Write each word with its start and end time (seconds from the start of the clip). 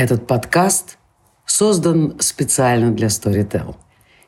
Этот 0.00 0.26
подкаст 0.26 0.96
создан 1.44 2.16
специально 2.20 2.90
для 2.90 3.08
Storytel. 3.08 3.76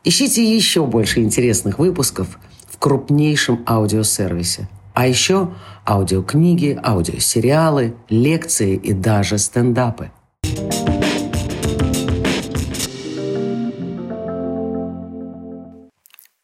Ищите 0.05 0.45
еще 0.45 0.85
больше 0.85 1.21
интересных 1.21 1.79
выпусков 1.79 2.39
в 2.69 2.77
крупнейшем 2.77 3.65
аудиосервисе. 3.67 4.69
А 4.93 5.07
еще 5.07 5.55
аудиокниги, 5.89 6.79
аудиосериалы, 6.85 7.95
лекции 8.11 8.77
и 8.77 8.93
даже 8.93 9.39
стендапы. 9.39 10.11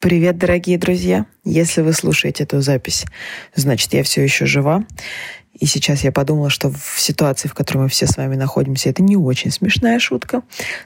Привет, 0.00 0.38
дорогие 0.38 0.78
друзья! 0.78 1.26
Если 1.44 1.82
вы 1.82 1.92
слушаете 1.92 2.44
эту 2.44 2.62
запись, 2.62 3.04
значит, 3.54 3.92
я 3.92 4.02
все 4.04 4.22
еще 4.22 4.46
жива. 4.46 4.84
И 5.58 5.66
сейчас 5.66 6.04
я 6.04 6.12
подумала, 6.12 6.50
что 6.50 6.70
в 6.70 7.00
ситуации, 7.00 7.48
в 7.48 7.54
которой 7.54 7.78
мы 7.78 7.88
все 7.88 8.06
с 8.06 8.16
вами 8.16 8.36
находимся, 8.36 8.90
это 8.90 9.02
не 9.02 9.16
очень 9.16 9.50
смешная 9.50 9.98
шутка. 9.98 10.42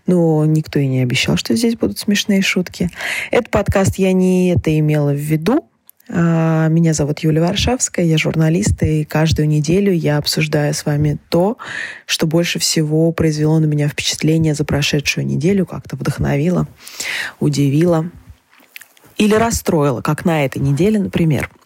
Но 0.07 0.45
никто 0.47 0.79
и 0.79 0.87
не 0.87 1.03
обещал, 1.03 1.37
что 1.37 1.55
здесь 1.55 1.77
будут 1.77 1.99
смешные 1.99 2.43
шутки. 2.43 2.91
Этот 3.31 3.51
подкаст 3.51 3.97
я 3.97 4.13
не 4.13 4.51
это 4.51 4.77
имела 4.79 5.11
в 5.11 5.17
виду. 5.17 5.69
А, 6.09 6.69
меня 6.69 6.95
зовут 6.95 7.21
Юлия 7.21 7.43
Варшавская, 7.43 8.05
я 8.05 8.19
журналист, 8.19 8.83
и 8.83 9.05
каждую 9.05 9.47
неделю 9.47 9.93
я 9.93 10.17
обсуждаю 10.17 10.75
с 10.75 10.85
вами 10.85 11.19
то, 11.29 11.59
что 12.07 12.27
больше 12.27 12.59
всего 12.59 13.13
произвело 13.13 13.59
на 13.61 13.67
меня 13.67 13.89
впечатление 13.89 14.55
за 14.55 14.65
прошедшую 14.65 15.27
неделю, 15.27 15.65
как-то 15.65 15.97
вдохновило, 15.97 16.67
удивило 17.41 18.11
или 19.17 19.35
расстроило, 19.35 20.01
как 20.01 20.25
на 20.25 20.45
этой 20.45 20.59
неделе, 20.59 20.99
например– 20.99 21.51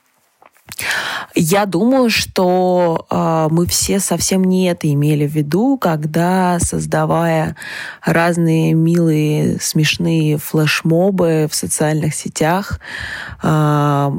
я 1.35 1.67
думаю, 1.67 2.11
что 2.11 3.07
э, 3.11 3.49
мы 3.51 3.67
все 3.67 4.01
совсем 4.01 4.45
не 4.45 4.69
это 4.69 4.93
имели 4.93 5.27
в 5.27 5.33
виду, 5.33 5.79
когда, 5.79 6.59
создавая 6.61 7.57
разные 8.05 8.75
милые, 8.75 9.59
смешные 9.61 10.39
флешмобы 10.39 11.49
в 11.51 11.55
социальных 11.55 12.15
сетях, 12.15 12.81
э, 13.43 14.11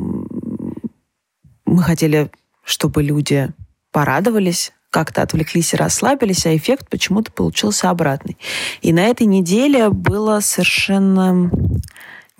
мы 1.65 1.83
хотели, 1.83 2.31
чтобы 2.63 3.03
люди 3.03 3.49
порадовались, 3.91 4.71
как-то 4.89 5.21
отвлеклись 5.21 5.73
и 5.73 5.77
расслабились, 5.77 6.45
а 6.45 6.55
эффект 6.55 6.89
почему-то 6.89 7.31
получился 7.31 7.89
обратный. 7.89 8.37
И 8.81 8.93
на 8.93 9.01
этой 9.01 9.27
неделе 9.27 9.89
было 9.89 10.39
совершенно 10.39 11.51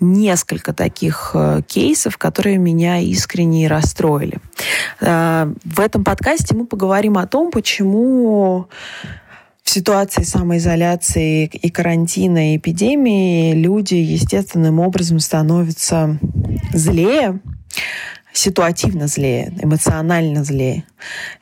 несколько 0.00 0.72
таких 0.72 1.32
э, 1.34 1.62
кейсов, 1.66 2.18
которые 2.18 2.58
меня 2.58 2.98
искренне 2.98 3.68
расстроили. 3.68 4.38
Э, 5.00 5.52
в 5.64 5.80
этом 5.80 6.04
подкасте 6.04 6.54
мы 6.54 6.66
поговорим 6.66 7.18
о 7.18 7.26
том, 7.26 7.50
почему 7.50 8.68
в 9.68 9.70
ситуации 9.70 10.22
самоизоляции 10.22 11.44
и 11.46 11.70
карантина, 11.70 12.54
и 12.54 12.56
эпидемии 12.56 13.52
люди 13.52 13.96
естественным 13.96 14.80
образом 14.80 15.18
становятся 15.18 16.18
злее, 16.72 17.40
ситуативно 18.32 19.08
злее, 19.08 19.52
эмоционально 19.60 20.44
злее. 20.44 20.84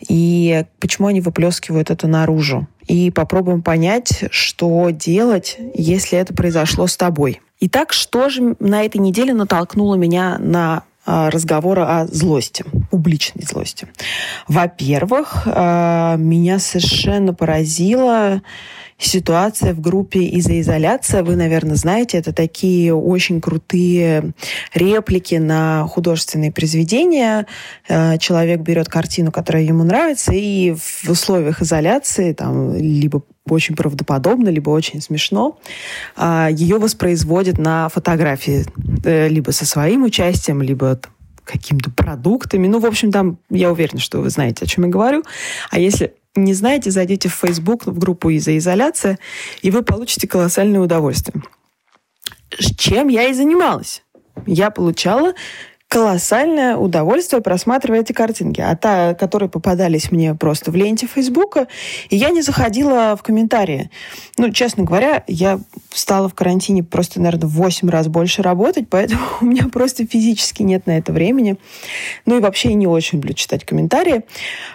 И 0.09 0.65
почему 0.81 1.09
они 1.09 1.21
выплескивают 1.21 1.91
это 1.91 2.09
наружу. 2.09 2.67
И 2.89 3.11
попробуем 3.11 3.63
понять, 3.63 4.25
что 4.31 4.91
делать, 4.91 5.59
если 5.75 6.19
это 6.19 6.35
произошло 6.35 6.87
с 6.87 6.97
тобой. 6.97 7.41
Итак, 7.61 7.93
что 7.93 8.29
же 8.29 8.57
на 8.61 8.85
этой 8.85 8.99
неделе 8.99 9.33
натолкнуло 9.33 9.95
меня 9.95 10.37
на 10.39 10.85
а, 11.07 11.31
разговоры 11.31 11.83
о 11.83 12.07
злости, 12.07 12.65
публичной 12.91 13.45
злости. 13.45 13.89
Во-первых, 14.49 15.45
а, 15.47 16.17
меня 16.17 16.59
совершенно 16.59 17.33
поразило 17.33 18.43
ситуация 18.99 19.75
в 19.75 19.81
группе 19.81 20.29
«Изоизоляция». 20.39 21.23
Вы, 21.23 21.37
наверное, 21.37 21.77
знаете, 21.77 22.19
это 22.19 22.33
такие 22.33 22.95
очень 22.95 23.41
крутые 23.41 24.33
реплики 24.75 25.35
на 25.35 25.87
художественные 25.87 26.53
произведения. 26.53 27.47
Э, 27.89 28.19
человек 28.19 28.61
берет 28.61 28.89
картину, 28.89 29.33
которая 29.33 29.65
ему 29.65 29.85
нравится, 29.85 30.33
и 30.33 30.75
в 30.75 31.11
условиях 31.11 31.63
изоляции, 31.63 32.33
там, 32.33 32.75
либо 32.75 33.23
очень 33.49 33.77
правдоподобно, 33.77 34.49
либо 34.49 34.71
очень 34.71 35.01
смешно, 35.01 35.59
а, 36.17 36.49
ее 36.51 36.79
воспроизводит 36.79 37.59
на 37.59 37.89
фотографии 37.89 38.65
э, 39.05 39.29
либо 39.29 39.51
со 39.53 39.65
своим 39.65 40.05
участием, 40.05 40.63
либо 40.63 40.99
какими-то 41.45 41.91
продуктами. 41.91 42.67
Ну, 42.67 42.81
в 42.81 42.87
общем, 42.87 43.13
там 43.13 43.39
я 43.51 43.71
уверена, 43.71 44.01
что 44.01 44.19
вы 44.19 44.31
знаете, 44.31 44.65
о 44.65 44.69
чем 44.69 44.85
я 44.85 44.91
говорю. 44.91 45.23
А 45.71 45.79
если 45.79 46.15
не 46.37 46.55
знаете, 46.55 46.91
зайдите 46.91 47.29
в 47.29 47.35
Facebook, 47.35 47.87
в 47.87 47.99
группу 47.99 48.31
«Изоизоляция», 48.31 49.19
и 49.63 49.71
вы 49.71 49.83
получите 49.83 50.29
колоссальное 50.29 50.81
удовольствие. 50.81 51.43
Чем 52.77 53.09
я 53.09 53.25
и 53.29 53.33
занималась. 53.33 54.03
Я 54.47 54.71
получала 54.71 55.35
колоссальное 55.89 56.77
удовольствие, 56.77 57.41
просматривая 57.41 58.01
эти 58.01 58.13
картинки. 58.13 58.61
А 58.61 58.75
та, 58.77 59.15
которые 59.15 59.49
попадались 59.49 60.11
мне 60.11 60.35
просто 60.35 60.71
в 60.71 60.77
ленте 60.77 61.07
Фейсбука, 61.07 61.69
и 62.11 62.17
я 62.17 62.31
не 62.31 62.43
заходила 62.43 63.17
в 63.17 63.23
комментарии. 63.23 63.91
Ну, 64.37 64.51
честно 64.51 64.85
говоря, 64.85 65.23
я 65.29 65.61
стала 65.91 66.29
в 66.29 66.35
карантине 66.35 66.83
просто, 66.83 67.21
наверное, 67.21 67.49
в 67.49 67.53
8 67.53 67.89
раз 67.89 68.09
больше 68.09 68.43
работать, 68.43 68.89
поэтому 68.91 69.21
у 69.41 69.45
меня 69.45 69.69
просто 69.73 70.07
физически 70.07 70.63
нет 70.63 70.87
на 70.87 70.99
это 70.99 71.13
времени. 71.13 71.57
Ну 72.27 72.37
и 72.37 72.41
вообще 72.41 72.71
я 72.71 72.75
не 72.75 72.89
очень 72.89 73.19
люблю 73.19 73.35
читать 73.35 73.65
комментарии. 73.65 74.25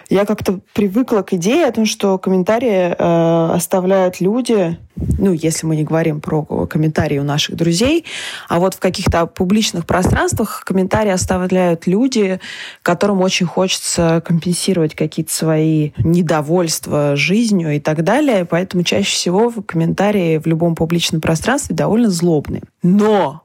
Я 0.08 0.24
как-то 0.24 0.60
привыкла 0.72 1.22
к 1.22 1.34
идее 1.34 1.66
о 1.66 1.72
том, 1.72 1.84
что 1.84 2.18
комментарии 2.18 2.94
э, 2.98 3.54
оставляют 3.54 4.20
люди, 4.20 4.78
ну, 4.96 5.32
если 5.32 5.66
мы 5.66 5.76
не 5.76 5.84
говорим 5.84 6.20
про 6.20 6.44
комментарии 6.66 7.18
у 7.18 7.24
наших 7.24 7.56
друзей, 7.56 8.04
а 8.48 8.58
вот 8.58 8.74
в 8.74 8.78
каких-то 8.78 9.26
публичных 9.26 9.86
пространствах 9.86 10.62
комментарии 10.64 11.01
оставляют 11.10 11.86
люди, 11.86 12.40
которым 12.82 13.20
очень 13.20 13.46
хочется 13.46 14.22
компенсировать 14.24 14.94
какие-то 14.94 15.32
свои 15.32 15.90
недовольства 15.98 17.16
жизнью 17.16 17.76
и 17.76 17.80
так 17.80 18.04
далее. 18.04 18.44
Поэтому 18.44 18.82
чаще 18.82 19.14
всего 19.14 19.50
комментарии 19.50 20.38
в 20.38 20.46
любом 20.46 20.74
публичном 20.74 21.20
пространстве 21.20 21.74
довольно 21.76 22.10
злобные. 22.10 22.62
Но 22.82 23.42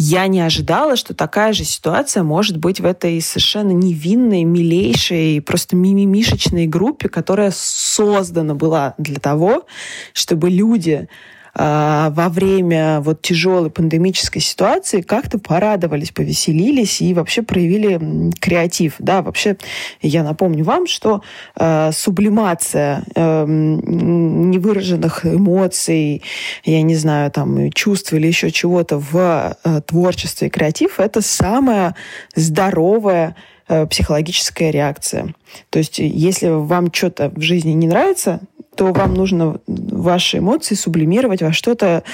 я 0.00 0.28
не 0.28 0.40
ожидала, 0.40 0.94
что 0.94 1.12
такая 1.12 1.52
же 1.52 1.64
ситуация 1.64 2.22
может 2.22 2.56
быть 2.56 2.78
в 2.78 2.86
этой 2.86 3.20
совершенно 3.20 3.72
невинной, 3.72 4.44
милейшей, 4.44 5.42
просто 5.42 5.74
мимимишечной 5.74 6.68
группе, 6.68 7.08
которая 7.08 7.50
создана 7.52 8.54
была 8.54 8.94
для 8.96 9.18
того, 9.18 9.66
чтобы 10.12 10.50
люди 10.50 11.08
во 11.58 12.28
время 12.28 13.00
вот 13.00 13.20
тяжелой 13.22 13.70
пандемической 13.70 14.40
ситуации 14.40 15.00
как-то 15.00 15.38
порадовались, 15.38 16.12
повеселились 16.12 17.00
и 17.00 17.14
вообще 17.14 17.42
проявили 17.42 18.30
креатив. 18.40 18.94
Да, 18.98 19.22
вообще 19.22 19.56
я 20.00 20.22
напомню 20.22 20.64
вам, 20.64 20.86
что 20.86 21.22
э, 21.56 21.90
сублимация 21.92 23.04
э, 23.14 23.44
невыраженных 23.46 25.26
эмоций, 25.26 26.22
я 26.64 26.82
не 26.82 26.94
знаю, 26.94 27.30
там 27.30 27.70
чувств 27.72 28.12
или 28.12 28.26
еще 28.26 28.50
чего-то 28.50 28.98
в 28.98 29.56
э, 29.64 29.80
творчестве 29.86 30.48
и 30.48 30.50
креатив 30.50 31.00
это 31.00 31.22
самая 31.22 31.94
здоровая 32.34 33.34
э, 33.68 33.86
психологическая 33.86 34.70
реакция. 34.70 35.34
То 35.70 35.78
есть, 35.78 35.98
если 35.98 36.48
вам 36.48 36.92
что-то 36.92 37.30
в 37.30 37.40
жизни 37.40 37.72
не 37.72 37.86
нравится, 37.86 38.40
то 38.78 38.92
вам 38.92 39.14
нужно 39.14 39.56
ваши 39.66 40.38
эмоции 40.38 40.76
сублимировать 40.76 41.42
во 41.42 41.52
что-то 41.52 42.04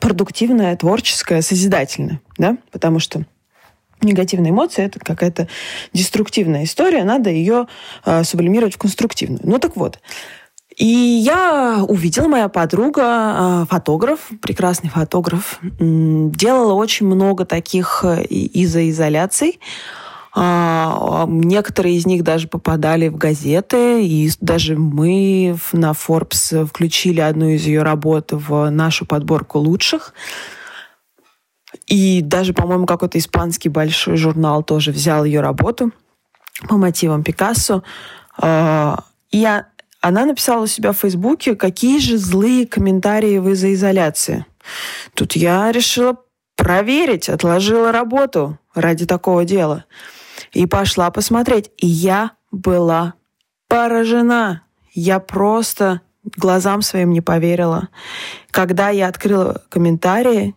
продуктивное, 0.00 0.76
творческое, 0.76 1.42
созидательное, 1.42 2.20
да, 2.36 2.56
потому 2.72 2.98
что 2.98 3.22
негативная 4.02 4.50
эмоция 4.50 4.86
это 4.86 4.98
какая-то 4.98 5.46
деструктивная 5.92 6.64
история, 6.64 7.04
надо 7.04 7.30
ее 7.30 7.68
э, 8.04 8.24
сублимировать 8.24 8.74
в 8.74 8.78
конструктивную. 8.78 9.42
Ну 9.44 9.60
так 9.60 9.76
вот. 9.76 10.00
И 10.76 10.86
я 10.86 11.84
увидела, 11.86 12.26
моя 12.26 12.48
подруга, 12.48 13.64
фотограф, 13.70 14.30
прекрасный 14.42 14.90
фотограф, 14.90 15.60
делала 15.78 16.72
очень 16.72 17.06
много 17.06 17.44
таких 17.44 18.00
э, 18.02 18.24
изоизоляций. 18.28 19.60
А, 20.40 21.24
некоторые 21.26 21.96
из 21.96 22.06
них 22.06 22.22
даже 22.22 22.46
попадали 22.46 23.08
в 23.08 23.16
газеты, 23.16 24.06
и 24.06 24.30
даже 24.40 24.76
мы 24.76 25.58
на 25.72 25.90
Forbes 25.90 26.64
включили 26.64 27.18
одну 27.18 27.48
из 27.48 27.66
ее 27.66 27.82
работ 27.82 28.28
в 28.30 28.70
нашу 28.70 29.04
подборку 29.04 29.58
лучших. 29.58 30.14
И 31.88 32.20
даже, 32.22 32.52
по-моему, 32.52 32.86
какой-то 32.86 33.18
испанский 33.18 33.68
большой 33.68 34.16
журнал 34.16 34.62
тоже 34.62 34.92
взял 34.92 35.24
ее 35.24 35.40
работу 35.40 35.90
по 36.68 36.76
мотивам 36.76 37.24
Пикассо. 37.24 37.82
А, 38.40 39.02
и 39.32 39.44
она 40.00 40.24
написала 40.24 40.62
у 40.62 40.68
себя 40.68 40.92
в 40.92 40.98
Фейсбуке, 40.98 41.56
какие 41.56 41.98
же 41.98 42.16
злые 42.16 42.64
комментарии 42.64 43.38
вы 43.38 43.56
за 43.56 43.74
изоляции. 43.74 44.46
Тут 45.14 45.32
я 45.32 45.72
решила 45.72 46.14
проверить, 46.54 47.28
отложила 47.28 47.90
работу 47.90 48.56
ради 48.72 49.04
такого 49.04 49.44
дела 49.44 49.84
и 50.52 50.66
пошла 50.66 51.10
посмотреть. 51.10 51.70
И 51.78 51.86
я 51.86 52.32
была 52.50 53.14
поражена. 53.68 54.62
Я 54.92 55.20
просто 55.20 56.00
глазам 56.36 56.82
своим 56.82 57.10
не 57.12 57.20
поверила. 57.20 57.88
Когда 58.50 58.90
я 58.90 59.08
открыла 59.08 59.62
комментарии, 59.68 60.54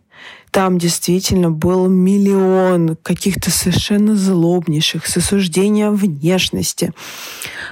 там 0.50 0.76
действительно 0.76 1.50
был 1.50 1.88
миллион 1.88 2.96
каких-то 2.96 3.50
совершенно 3.50 4.14
злобнейших, 4.14 5.06
с 5.06 5.16
осуждением 5.16 5.96
внешности, 5.96 6.92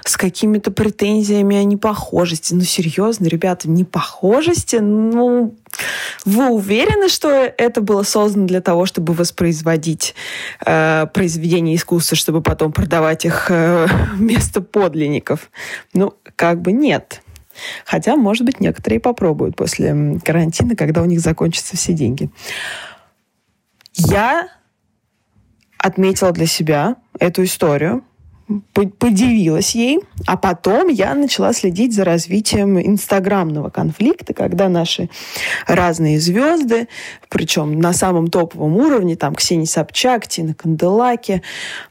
с 0.02 0.16
какими-то 0.16 0.70
претензиями 0.70 1.56
о 1.56 1.64
непохожести. 1.64 2.54
Ну, 2.54 2.62
серьезно, 2.62 3.26
ребята, 3.26 3.68
непохожести? 3.68 4.76
Ну, 4.76 5.54
вы 6.24 6.50
уверены, 6.50 7.08
что 7.08 7.30
это 7.30 7.80
было 7.80 8.02
создано 8.02 8.46
для 8.46 8.60
того, 8.60 8.86
чтобы 8.86 9.12
воспроизводить 9.12 10.14
э, 10.64 11.06
произведения 11.12 11.74
искусства, 11.74 12.16
чтобы 12.16 12.42
потом 12.42 12.72
продавать 12.72 13.24
их 13.24 13.46
э, 13.50 13.86
вместо 14.14 14.60
подлинников? 14.60 15.50
Ну, 15.92 16.14
как 16.36 16.60
бы 16.60 16.72
нет. 16.72 17.22
Хотя, 17.84 18.16
может 18.16 18.44
быть, 18.44 18.60
некоторые 18.60 19.00
попробуют 19.00 19.56
после 19.56 20.18
карантина, 20.24 20.76
когда 20.76 21.02
у 21.02 21.04
них 21.04 21.20
закончатся 21.20 21.76
все 21.76 21.92
деньги. 21.92 22.30
Я 23.94 24.48
отметила 25.78 26.32
для 26.32 26.46
себя 26.46 26.96
эту 27.18 27.44
историю 27.44 28.04
подивилась 28.72 29.74
ей, 29.74 30.00
а 30.26 30.36
потом 30.36 30.88
я 30.88 31.14
начала 31.14 31.52
следить 31.52 31.94
за 31.94 32.04
развитием 32.04 32.80
инстаграмного 32.80 33.70
конфликта, 33.70 34.34
когда 34.34 34.68
наши 34.68 35.08
разные 35.66 36.18
звезды, 36.20 36.88
причем 37.28 37.80
на 37.80 37.92
самом 37.92 38.28
топовом 38.28 38.76
уровне, 38.76 39.16
там 39.16 39.34
Ксения 39.34 39.66
Собчак, 39.66 40.26
Тина 40.26 40.54
Канделаки, 40.54 41.42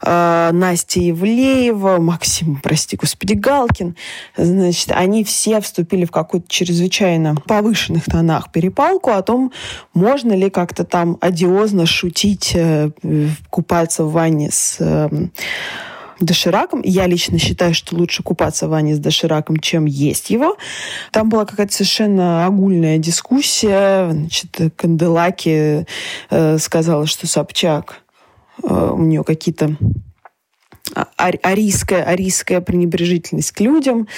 э, 0.02 0.50
Настя 0.52 1.00
Евлеева, 1.00 1.98
Максим, 1.98 2.60
прости 2.62 2.96
господи, 2.96 3.34
Галкин, 3.34 3.96
значит, 4.36 4.92
они 4.92 5.24
все 5.24 5.60
вступили 5.60 6.04
в 6.04 6.10
какую-то 6.10 6.48
чрезвычайно 6.48 7.36
повышенных 7.46 8.04
тонах 8.04 8.52
перепалку 8.52 9.10
о 9.10 9.22
том, 9.22 9.52
можно 9.94 10.32
ли 10.32 10.50
как-то 10.50 10.84
там 10.84 11.16
одиозно 11.20 11.86
шутить, 11.86 12.52
э, 12.54 12.90
купаться 13.48 14.04
в 14.04 14.12
ванне 14.12 14.50
с 14.50 14.76
э, 14.80 15.08
дошираком. 16.24 16.82
Я 16.82 17.06
лично 17.06 17.38
считаю, 17.38 17.74
что 17.74 17.96
лучше 17.96 18.22
купаться 18.22 18.66
в 18.66 18.70
ванне 18.70 18.94
с 18.94 18.98
дошираком, 18.98 19.58
чем 19.58 19.86
есть 19.86 20.30
его. 20.30 20.56
Там 21.12 21.28
была 21.28 21.44
какая-то 21.44 21.72
совершенно 21.72 22.46
огульная 22.46 22.98
дискуссия. 22.98 24.10
Значит, 24.10 24.56
Канделаки 24.76 25.86
э, 26.30 26.58
сказала, 26.58 27.06
что 27.06 27.26
Собчак, 27.26 28.02
э, 28.62 28.90
у 28.92 29.02
нее 29.02 29.24
какие-то 29.24 29.76
арийская, 31.16 32.02
арийская 32.02 32.60
пренебрежительность 32.60 33.52
к 33.52 33.60
людям. 33.60 34.08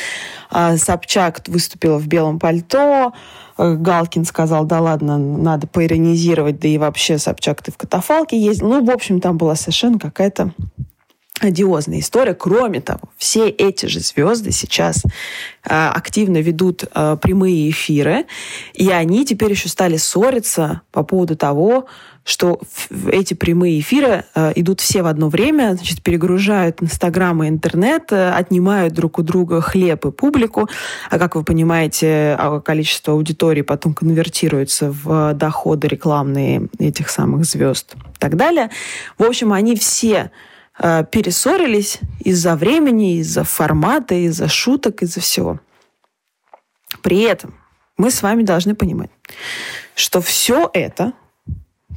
А 0.50 0.76
Собчак 0.76 1.42
выступила 1.46 1.98
в 1.98 2.06
белом 2.06 2.38
пальто. 2.38 3.12
Э, 3.58 3.74
Галкин 3.74 4.24
сказал, 4.24 4.64
да 4.64 4.80
ладно, 4.80 5.18
надо 5.18 5.66
поиронизировать, 5.66 6.58
да 6.60 6.68
и 6.68 6.78
вообще, 6.78 7.18
Собчак, 7.18 7.62
ты 7.62 7.72
в 7.72 7.76
катафалке 7.76 8.38
ездил. 8.38 8.68
Ну, 8.68 8.84
в 8.84 8.90
общем, 8.90 9.20
там 9.20 9.36
была 9.36 9.54
совершенно 9.54 9.98
какая-то 9.98 10.52
одиозная 11.42 12.00
история. 12.00 12.34
Кроме 12.34 12.80
того, 12.80 13.00
все 13.16 13.48
эти 13.48 13.86
же 13.86 14.00
звезды 14.00 14.52
сейчас 14.52 15.02
э, 15.04 15.08
активно 15.68 16.40
ведут 16.40 16.84
э, 16.84 17.16
прямые 17.20 17.70
эфиры, 17.70 18.26
и 18.74 18.90
они 18.90 19.24
теперь 19.24 19.50
еще 19.50 19.68
стали 19.68 19.96
ссориться 19.96 20.82
по 20.92 21.02
поводу 21.02 21.36
того, 21.36 21.86
что 22.24 22.60
эти 23.10 23.34
прямые 23.34 23.80
эфиры 23.80 24.24
э, 24.34 24.52
идут 24.54 24.80
все 24.80 25.02
в 25.02 25.06
одно 25.06 25.28
время, 25.28 25.74
значит, 25.74 26.02
перегружают 26.02 26.82
Инстаграм 26.82 27.42
и 27.42 27.48
интернет, 27.48 28.12
э, 28.12 28.30
отнимают 28.30 28.94
друг 28.94 29.18
у 29.18 29.22
друга 29.22 29.60
хлеб 29.60 30.06
и 30.06 30.12
публику, 30.12 30.68
а 31.10 31.18
как 31.18 31.34
вы 31.34 31.42
понимаете, 31.42 32.36
а, 32.38 32.60
количество 32.60 33.14
аудитории 33.14 33.62
потом 33.62 33.94
конвертируется 33.94 34.92
в 34.92 35.34
доходы 35.34 35.88
рекламные 35.88 36.68
этих 36.78 37.10
самых 37.10 37.44
звезд 37.44 37.94
и 37.94 38.18
так 38.18 38.36
далее. 38.36 38.70
В 39.18 39.24
общем, 39.24 39.52
они 39.52 39.74
все 39.74 40.30
Э, 40.78 41.04
перессорились 41.10 42.00
из-за 42.20 42.56
времени, 42.56 43.18
из-за 43.18 43.44
формата, 43.44 44.14
из-за 44.14 44.48
шуток, 44.48 45.02
из-за 45.02 45.20
всего. 45.20 45.60
При 47.02 47.20
этом 47.22 47.54
мы 47.96 48.10
с 48.10 48.22
вами 48.22 48.42
должны 48.42 48.74
понимать, 48.74 49.10
что 49.94 50.20
все 50.20 50.70
это, 50.72 51.12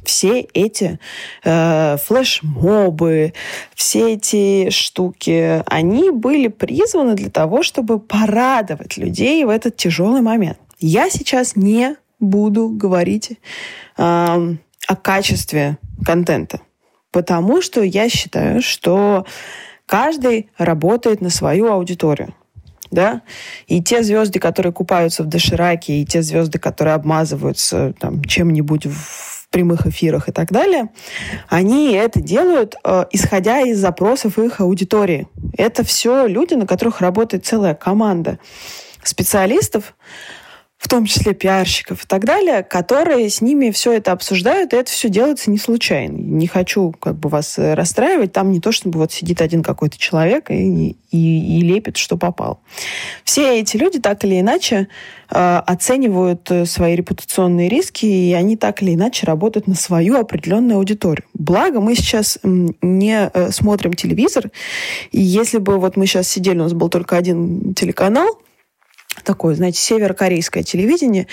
все 0.04 0.40
эти 0.40 0.98
э, 1.42 1.96
флешмобы, 1.96 3.32
все 3.74 4.14
эти 4.14 4.70
штуки, 4.70 5.62
они 5.66 6.10
были 6.10 6.48
призваны 6.48 7.14
для 7.14 7.30
того, 7.30 7.62
чтобы 7.62 7.98
порадовать 7.98 8.98
людей 8.98 9.44
в 9.44 9.48
этот 9.48 9.76
тяжелый 9.76 10.20
момент. 10.20 10.58
Я 10.78 11.08
сейчас 11.08 11.56
не 11.56 11.96
буду 12.20 12.68
говорить 12.68 13.30
э, 13.30 13.34
о 13.96 14.96
качестве 14.96 15.78
контента. 16.04 16.60
Потому 17.10 17.62
что 17.62 17.82
я 17.82 18.08
считаю, 18.08 18.62
что 18.62 19.24
каждый 19.86 20.50
работает 20.58 21.20
на 21.20 21.30
свою 21.30 21.70
аудиторию. 21.72 22.34
Да? 22.90 23.22
И 23.66 23.82
те 23.82 24.02
звезды, 24.02 24.38
которые 24.38 24.72
купаются 24.72 25.22
в 25.22 25.26
дошираке, 25.26 26.00
и 26.00 26.04
те 26.04 26.22
звезды, 26.22 26.58
которые 26.58 26.94
обмазываются 26.94 27.94
там, 27.98 28.22
чем-нибудь 28.22 28.86
в 28.86 29.48
прямых 29.50 29.86
эфирах 29.86 30.28
и 30.28 30.32
так 30.32 30.52
далее, 30.52 30.88
они 31.48 31.92
это 31.92 32.20
делают, 32.20 32.76
э, 32.84 33.06
исходя 33.12 33.60
из 33.60 33.78
запросов 33.78 34.38
их 34.38 34.60
аудитории. 34.60 35.28
Это 35.56 35.84
все 35.84 36.26
люди, 36.26 36.54
на 36.54 36.66
которых 36.66 37.00
работает 37.00 37.46
целая 37.46 37.74
команда 37.74 38.38
специалистов, 39.02 39.94
в 40.86 40.88
том 40.88 41.04
числе 41.04 41.34
пиарщиков 41.34 42.04
и 42.04 42.06
так 42.06 42.24
далее, 42.24 42.62
которые 42.62 43.28
с 43.28 43.40
ними 43.40 43.72
все 43.72 43.94
это 43.94 44.12
обсуждают, 44.12 44.72
и 44.72 44.76
это 44.76 44.88
все 44.88 45.08
делается 45.08 45.50
не 45.50 45.58
случайно. 45.58 46.16
Не 46.16 46.46
хочу 46.46 46.92
как 46.92 47.16
бы 47.16 47.28
вас 47.28 47.56
расстраивать, 47.58 48.32
там 48.32 48.52
не 48.52 48.60
то, 48.60 48.70
чтобы 48.70 49.00
вот 49.00 49.10
сидит 49.10 49.40
один 49.40 49.64
какой-то 49.64 49.98
человек 49.98 50.48
и, 50.48 50.96
и, 51.10 51.58
и 51.58 51.60
лепит, 51.62 51.96
что 51.96 52.16
попал. 52.16 52.60
Все 53.24 53.58
эти 53.58 53.76
люди 53.76 53.98
так 53.98 54.22
или 54.24 54.38
иначе 54.38 54.86
э, 55.28 55.62
оценивают 55.66 56.48
свои 56.66 56.94
репутационные 56.94 57.68
риски, 57.68 58.06
и 58.06 58.32
они 58.32 58.56
так 58.56 58.80
или 58.80 58.94
иначе 58.94 59.26
работают 59.26 59.66
на 59.66 59.74
свою 59.74 60.16
определенную 60.20 60.78
аудиторию. 60.78 61.24
Благо, 61.34 61.80
мы 61.80 61.96
сейчас 61.96 62.38
не 62.44 63.28
э, 63.34 63.50
смотрим 63.50 63.94
телевизор, 63.94 64.52
и 65.10 65.20
если 65.20 65.58
бы 65.58 65.78
вот 65.78 65.96
мы 65.96 66.06
сейчас 66.06 66.28
сидели, 66.28 66.58
у 66.58 66.62
нас 66.62 66.74
был 66.74 66.90
только 66.90 67.16
один 67.16 67.74
телеканал, 67.74 68.38
такое, 69.26 69.54
знаете, 69.54 69.80
северокорейское 69.80 70.62
телевидение, 70.62 71.26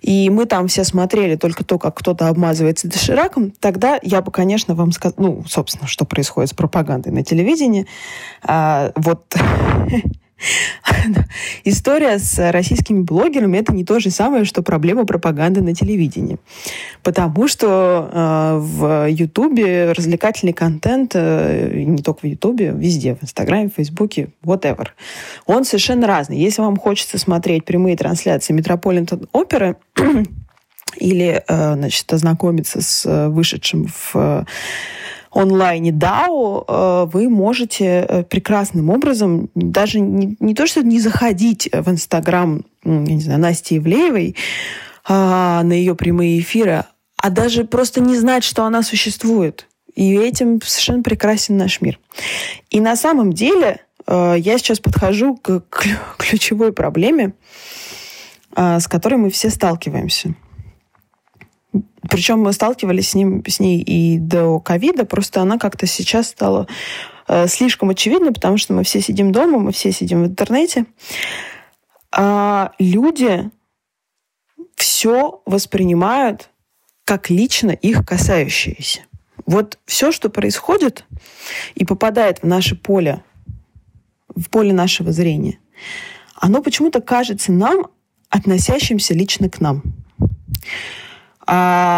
и 0.00 0.30
мы 0.30 0.44
там 0.44 0.68
все 0.68 0.84
смотрели 0.84 1.34
только 1.34 1.64
то, 1.64 1.78
как 1.78 1.96
кто-то 1.96 2.28
обмазывается 2.28 2.88
дошираком, 2.88 3.50
тогда 3.58 3.98
я 4.02 4.22
бы, 4.22 4.30
конечно, 4.30 4.74
вам 4.74 4.92
сказала, 4.92 5.14
ну, 5.18 5.44
собственно, 5.48 5.88
что 5.88 6.04
происходит 6.04 6.50
с 6.50 6.54
пропагандой 6.54 7.10
на 7.10 7.24
телевидении. 7.24 7.86
А, 8.42 8.92
вот 8.94 9.34
История 11.64 12.18
с 12.18 12.52
российскими 12.52 13.02
блогерами 13.02 13.58
это 13.58 13.72
не 13.72 13.84
то 13.84 13.98
же 14.00 14.10
самое, 14.10 14.44
что 14.44 14.62
проблема 14.62 15.04
пропаганды 15.04 15.62
на 15.62 15.74
телевидении. 15.74 16.38
Потому 17.02 17.48
что 17.48 18.10
э, 18.12 18.58
в 18.58 19.08
Ютубе 19.10 19.92
развлекательный 19.92 20.52
контент, 20.52 21.12
э, 21.14 21.82
не 21.84 22.02
только 22.02 22.20
в 22.20 22.24
Ютубе, 22.24 22.72
везде, 22.76 23.14
в 23.14 23.22
Инстаграме, 23.24 23.70
Фейсбуке, 23.74 24.28
whatever, 24.42 24.88
он 25.46 25.64
совершенно 25.64 26.06
разный. 26.06 26.38
Если 26.38 26.62
вам 26.62 26.76
хочется 26.76 27.18
смотреть 27.18 27.64
прямые 27.64 27.96
трансляции 27.96 28.52
Метрополитен 28.52 29.28
оперы, 29.32 29.76
или, 30.96 31.42
э, 31.46 31.74
значит, 31.74 32.12
ознакомиться 32.12 32.80
с 32.80 33.04
э, 33.06 33.28
вышедшим 33.28 33.86
в 33.86 34.46
онлайне 35.30 35.90
DAO 35.90 36.64
э, 36.66 37.10
вы 37.12 37.28
можете 37.28 37.84
э, 38.08 38.22
прекрасным 38.24 38.90
образом 38.90 39.50
даже 39.54 40.00
не, 40.00 40.36
не 40.40 40.54
то, 40.54 40.66
что 40.66 40.82
не 40.82 41.00
заходить 41.00 41.68
в 41.72 41.90
Инстаграм, 41.90 42.64
я 42.84 42.92
не 42.92 43.20
знаю, 43.20 43.40
Насти 43.40 43.76
Ивлеевой 43.78 44.36
а, 45.04 45.62
на 45.62 45.72
ее 45.72 45.94
прямые 45.94 46.40
эфиры, 46.40 46.84
а 47.16 47.30
даже 47.30 47.64
просто 47.64 48.00
не 48.00 48.16
знать, 48.16 48.44
что 48.44 48.64
она 48.64 48.82
существует. 48.82 49.66
И 49.94 50.14
этим 50.14 50.60
совершенно 50.62 51.02
прекрасен 51.02 51.56
наш 51.56 51.80
мир. 51.80 51.98
И 52.70 52.80
на 52.80 52.94
самом 52.96 53.32
деле 53.32 53.80
э, 54.06 54.36
я 54.38 54.58
сейчас 54.58 54.80
подхожу 54.80 55.36
к 55.36 55.62
ключевой 56.18 56.72
проблеме, 56.72 57.32
с 58.56 58.88
которой 58.88 59.16
мы 59.16 59.30
все 59.30 59.50
сталкиваемся– 59.50 60.34
причем 62.10 62.40
мы 62.40 62.52
сталкивались 62.52 63.10
с, 63.10 63.14
ним, 63.14 63.42
с 63.46 63.60
ней 63.60 63.80
и 63.80 64.18
до 64.18 64.60
ковида, 64.60 65.04
просто 65.04 65.40
она 65.40 65.58
как-то 65.58 65.86
сейчас 65.86 66.28
стала 66.28 66.66
э, 67.26 67.46
слишком 67.48 67.90
очевидной, 67.90 68.32
потому 68.32 68.58
что 68.58 68.72
мы 68.72 68.84
все 68.84 69.00
сидим 69.00 69.32
дома, 69.32 69.58
мы 69.58 69.72
все 69.72 69.92
сидим 69.92 70.22
в 70.22 70.26
интернете. 70.26 70.86
А 72.10 72.72
люди 72.78 73.50
все 74.76 75.42
воспринимают 75.44 76.50
как 77.04 77.30
лично 77.30 77.70
их 77.70 78.06
касающееся. 78.06 79.00
Вот 79.46 79.78
все, 79.86 80.12
что 80.12 80.28
происходит 80.28 81.04
и 81.74 81.84
попадает 81.84 82.40
в 82.40 82.46
наше 82.46 82.76
поле, 82.76 83.22
в 84.34 84.50
поле 84.50 84.72
нашего 84.72 85.10
зрения, 85.12 85.58
оно 86.34 86.62
почему-то 86.62 87.00
кажется 87.00 87.50
нам 87.52 87.86
относящимся 88.28 89.14
лично 89.14 89.48
к 89.48 89.60
нам. 89.60 89.82
А, 91.46 91.97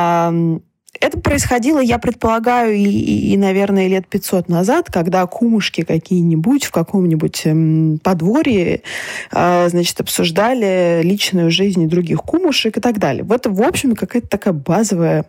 это 0.98 1.18
происходило, 1.18 1.78
я 1.78 1.98
предполагаю, 1.98 2.74
и, 2.74 2.84
и, 2.84 3.36
наверное, 3.36 3.88
лет 3.88 4.06
500 4.08 4.48
назад, 4.48 4.90
когда 4.90 5.24
кумушки 5.26 5.82
какие-нибудь 5.82 6.64
в 6.64 6.70
каком-нибудь 6.72 7.42
эм, 7.46 8.00
подворье, 8.02 8.82
э, 9.32 9.68
значит, 9.68 10.00
обсуждали 10.00 11.00
личную 11.02 11.50
жизнь 11.50 11.88
других 11.88 12.22
кумушек 12.22 12.76
и 12.76 12.80
так 12.80 12.98
далее. 12.98 13.22
В 13.22 13.32
это, 13.32 13.50
в 13.50 13.62
общем, 13.62 13.94
какая-то 13.94 14.28
такая 14.28 14.52
базовая 14.52 15.26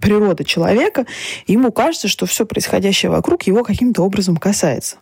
природа 0.00 0.42
человека, 0.42 1.06
ему 1.46 1.70
кажется, 1.70 2.08
что 2.08 2.26
все 2.26 2.46
происходящее 2.46 3.10
вокруг 3.10 3.42
его 3.42 3.62
каким-то 3.62 4.02
образом 4.02 4.36
касается. 4.36 4.96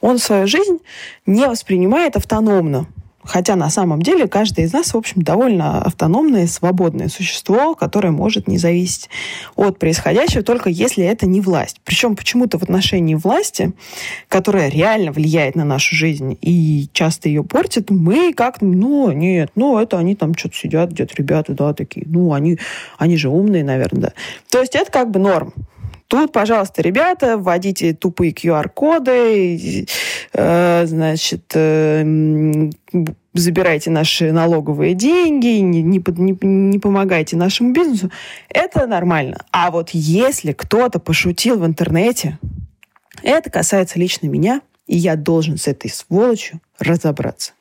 Он 0.00 0.18
свою 0.18 0.46
жизнь 0.46 0.78
не 1.26 1.46
воспринимает 1.46 2.16
автономно. 2.16 2.86
Хотя 3.24 3.56
на 3.56 3.70
самом 3.70 4.02
деле 4.02 4.26
каждый 4.26 4.64
из 4.64 4.72
нас, 4.72 4.94
в 4.94 4.96
общем, 4.96 5.22
довольно 5.22 5.82
автономное, 5.82 6.46
свободное 6.46 7.08
существо, 7.08 7.74
которое 7.74 8.10
может 8.10 8.48
не 8.48 8.58
зависеть 8.58 9.08
от 9.54 9.78
происходящего, 9.78 10.42
только 10.42 10.70
если 10.70 11.04
это 11.04 11.26
не 11.26 11.40
власть. 11.40 11.80
Причем 11.84 12.16
почему-то 12.16 12.58
в 12.58 12.62
отношении 12.62 13.14
власти, 13.14 13.72
которая 14.28 14.68
реально 14.68 15.12
влияет 15.12 15.54
на 15.54 15.64
нашу 15.64 15.94
жизнь 15.94 16.36
и 16.40 16.88
часто 16.92 17.28
ее 17.28 17.44
портит, 17.44 17.90
мы 17.90 18.32
как 18.32 18.60
ну, 18.60 19.12
нет, 19.12 19.50
ну, 19.54 19.78
это 19.78 19.98
они 19.98 20.16
там 20.16 20.34
что-то 20.34 20.56
сидят 20.56 20.90
где-то, 20.90 21.14
ребята, 21.16 21.52
да, 21.52 21.74
такие, 21.74 22.06
ну, 22.08 22.32
они, 22.32 22.58
они 22.98 23.16
же 23.16 23.28
умные, 23.28 23.64
наверное, 23.64 24.02
да. 24.02 24.12
То 24.50 24.60
есть 24.60 24.74
это 24.74 24.90
как 24.90 25.10
бы 25.10 25.20
норм. 25.20 25.52
Тут, 26.12 26.30
пожалуйста, 26.30 26.82
ребята, 26.82 27.38
вводите 27.38 27.94
тупые 27.94 28.32
QR-коды, 28.32 29.86
э, 30.34 30.84
значит, 30.84 31.52
э, 31.54 32.70
забирайте 33.32 33.88
наши 33.88 34.30
налоговые 34.30 34.92
деньги, 34.92 35.46
не, 35.60 35.80
не, 35.80 36.04
не, 36.06 36.38
не 36.46 36.78
помогайте 36.78 37.38
нашему 37.38 37.72
бизнесу. 37.72 38.10
Это 38.50 38.86
нормально. 38.86 39.38
А 39.52 39.70
вот 39.70 39.88
если 39.94 40.52
кто-то 40.52 40.98
пошутил 40.98 41.58
в 41.58 41.64
интернете, 41.64 42.38
это 43.22 43.48
касается 43.48 43.98
лично 43.98 44.26
меня, 44.26 44.60
и 44.86 44.98
я 44.98 45.16
должен 45.16 45.56
с 45.56 45.66
этой 45.66 45.90
сволочью 45.90 46.60
разобраться. 46.78 47.54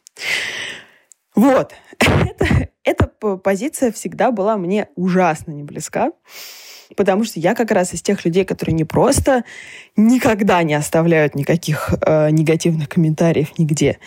Вот. 1.35 1.71
Это, 2.01 2.67
эта 2.83 3.07
позиция 3.07 3.93
всегда 3.93 4.31
была 4.31 4.57
мне 4.57 4.89
ужасно 4.97 5.51
не 5.51 5.63
близка 5.63 6.11
потому 6.95 7.23
что 7.23 7.39
я 7.39 7.55
как 7.55 7.71
раз 7.71 7.93
из 7.93 8.01
тех 8.01 8.23
людей, 8.25 8.45
которые 8.45 8.73
не 8.73 8.83
просто 8.83 9.43
никогда 9.95 10.63
не 10.63 10.73
оставляют 10.73 11.35
никаких 11.35 11.93
э, 12.01 12.29
негативных 12.31 12.89
комментариев 12.89 13.57
нигде. 13.57 13.99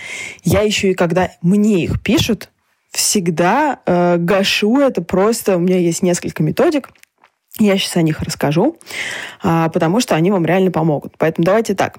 Я 0.42 0.62
еще 0.62 0.90
и 0.90 0.94
когда 0.94 1.30
мне 1.42 1.84
их 1.84 2.02
пишут, 2.02 2.50
всегда 2.90 3.80
э, 3.86 4.16
гашу 4.18 4.78
это 4.78 5.02
просто. 5.02 5.56
У 5.56 5.60
меня 5.60 5.78
есть 5.78 6.02
несколько 6.02 6.42
методик. 6.42 6.90
Я 7.60 7.78
сейчас 7.78 7.96
о 7.96 8.02
них 8.02 8.20
расскажу, 8.20 8.78
а, 9.40 9.68
потому 9.68 10.00
что 10.00 10.16
они 10.16 10.32
вам 10.32 10.44
реально 10.44 10.72
помогут. 10.72 11.14
Поэтому 11.18 11.44
давайте 11.44 11.76
так. 11.76 11.98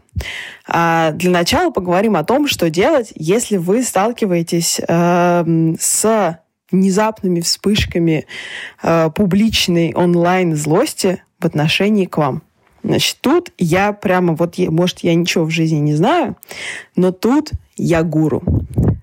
А, 0.67 1.11
для 1.11 1.31
начала 1.31 1.71
поговорим 1.71 2.17
о 2.17 2.25
том, 2.25 2.45
что 2.49 2.69
делать, 2.69 3.13
если 3.15 3.55
вы 3.55 3.81
сталкиваетесь 3.81 4.81
э, 4.85 5.73
с 5.79 6.39
внезапными 6.71 7.41
вспышками 7.41 8.25
э, 8.81 9.09
публичной 9.13 9.93
онлайн 9.93 10.55
злости 10.55 11.23
в 11.39 11.45
отношении 11.45 12.05
к 12.05 12.17
вам. 12.17 12.43
Значит, 12.83 13.17
тут 13.21 13.51
я 13.57 13.93
прямо, 13.93 14.35
вот, 14.35 14.57
может, 14.57 14.99
я 14.99 15.15
ничего 15.15 15.45
в 15.45 15.49
жизни 15.49 15.77
не 15.77 15.95
знаю, 15.95 16.37
но 16.95 17.11
тут 17.11 17.51
я 17.77 18.03
гуру. 18.03 18.43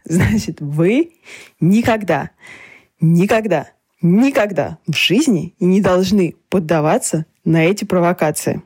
Значит, 0.05 0.61
вы 0.61 1.15
никогда, 1.61 2.31
никогда, 3.01 3.69
никогда 4.01 4.79
в 4.87 4.97
жизни 4.97 5.55
не 5.59 5.81
должны 5.81 6.37
поддаваться 6.49 7.27
на 7.45 7.65
эти 7.65 7.85
провокации. 7.85 8.63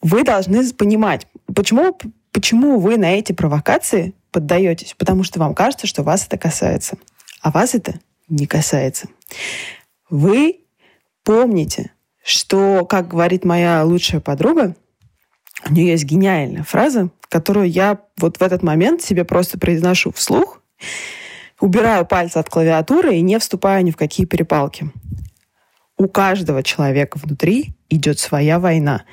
Вы 0.00 0.22
должны 0.22 0.70
понимать, 0.72 1.26
почему, 1.54 1.98
почему 2.32 2.78
вы 2.78 2.96
на 2.96 3.18
эти 3.18 3.32
провокации 3.32 4.14
поддаетесь. 4.34 4.94
Потому 4.98 5.22
что 5.22 5.38
вам 5.38 5.54
кажется, 5.54 5.86
что 5.86 6.02
вас 6.02 6.26
это 6.26 6.36
касается 6.36 6.96
а 7.44 7.50
вас 7.50 7.74
это 7.74 8.00
не 8.26 8.46
касается. 8.46 9.08
Вы 10.08 10.60
помните, 11.24 11.92
что, 12.24 12.86
как 12.86 13.08
говорит 13.08 13.44
моя 13.44 13.84
лучшая 13.84 14.22
подруга, 14.22 14.74
у 15.68 15.72
нее 15.72 15.88
есть 15.88 16.04
гениальная 16.04 16.62
фраза, 16.62 17.10
которую 17.28 17.70
я 17.70 18.00
вот 18.16 18.38
в 18.38 18.42
этот 18.42 18.62
момент 18.62 19.02
себе 19.02 19.26
просто 19.26 19.58
произношу 19.58 20.10
вслух, 20.10 20.62
убираю 21.60 22.06
пальцы 22.06 22.38
от 22.38 22.48
клавиатуры 22.48 23.16
и 23.16 23.20
не 23.20 23.38
вступаю 23.38 23.84
ни 23.84 23.90
в 23.90 23.96
какие 23.98 24.24
перепалки. 24.24 24.90
У 25.98 26.08
каждого 26.08 26.62
человека 26.62 27.18
внутри 27.22 27.74
идет 27.90 28.18
своя 28.18 28.58
война, 28.58 29.04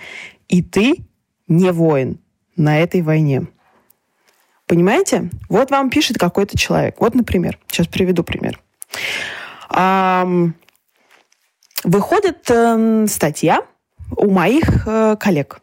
и 0.47 0.63
ты 0.63 1.05
не 1.49 1.73
воин 1.73 2.21
на 2.55 2.79
этой 2.79 3.01
войне. 3.01 3.47
Понимаете? 4.71 5.29
Вот 5.49 5.69
вам 5.69 5.89
пишет 5.89 6.17
какой-то 6.17 6.57
человек. 6.57 6.95
Вот, 6.99 7.13
например, 7.13 7.59
сейчас 7.67 7.87
приведу 7.87 8.23
пример. 8.23 8.57
Выходит 11.83 12.49
э, 12.49 13.05
статья 13.09 13.63
у 14.15 14.29
моих 14.29 14.87
э, 14.87 15.17
коллег. 15.19 15.59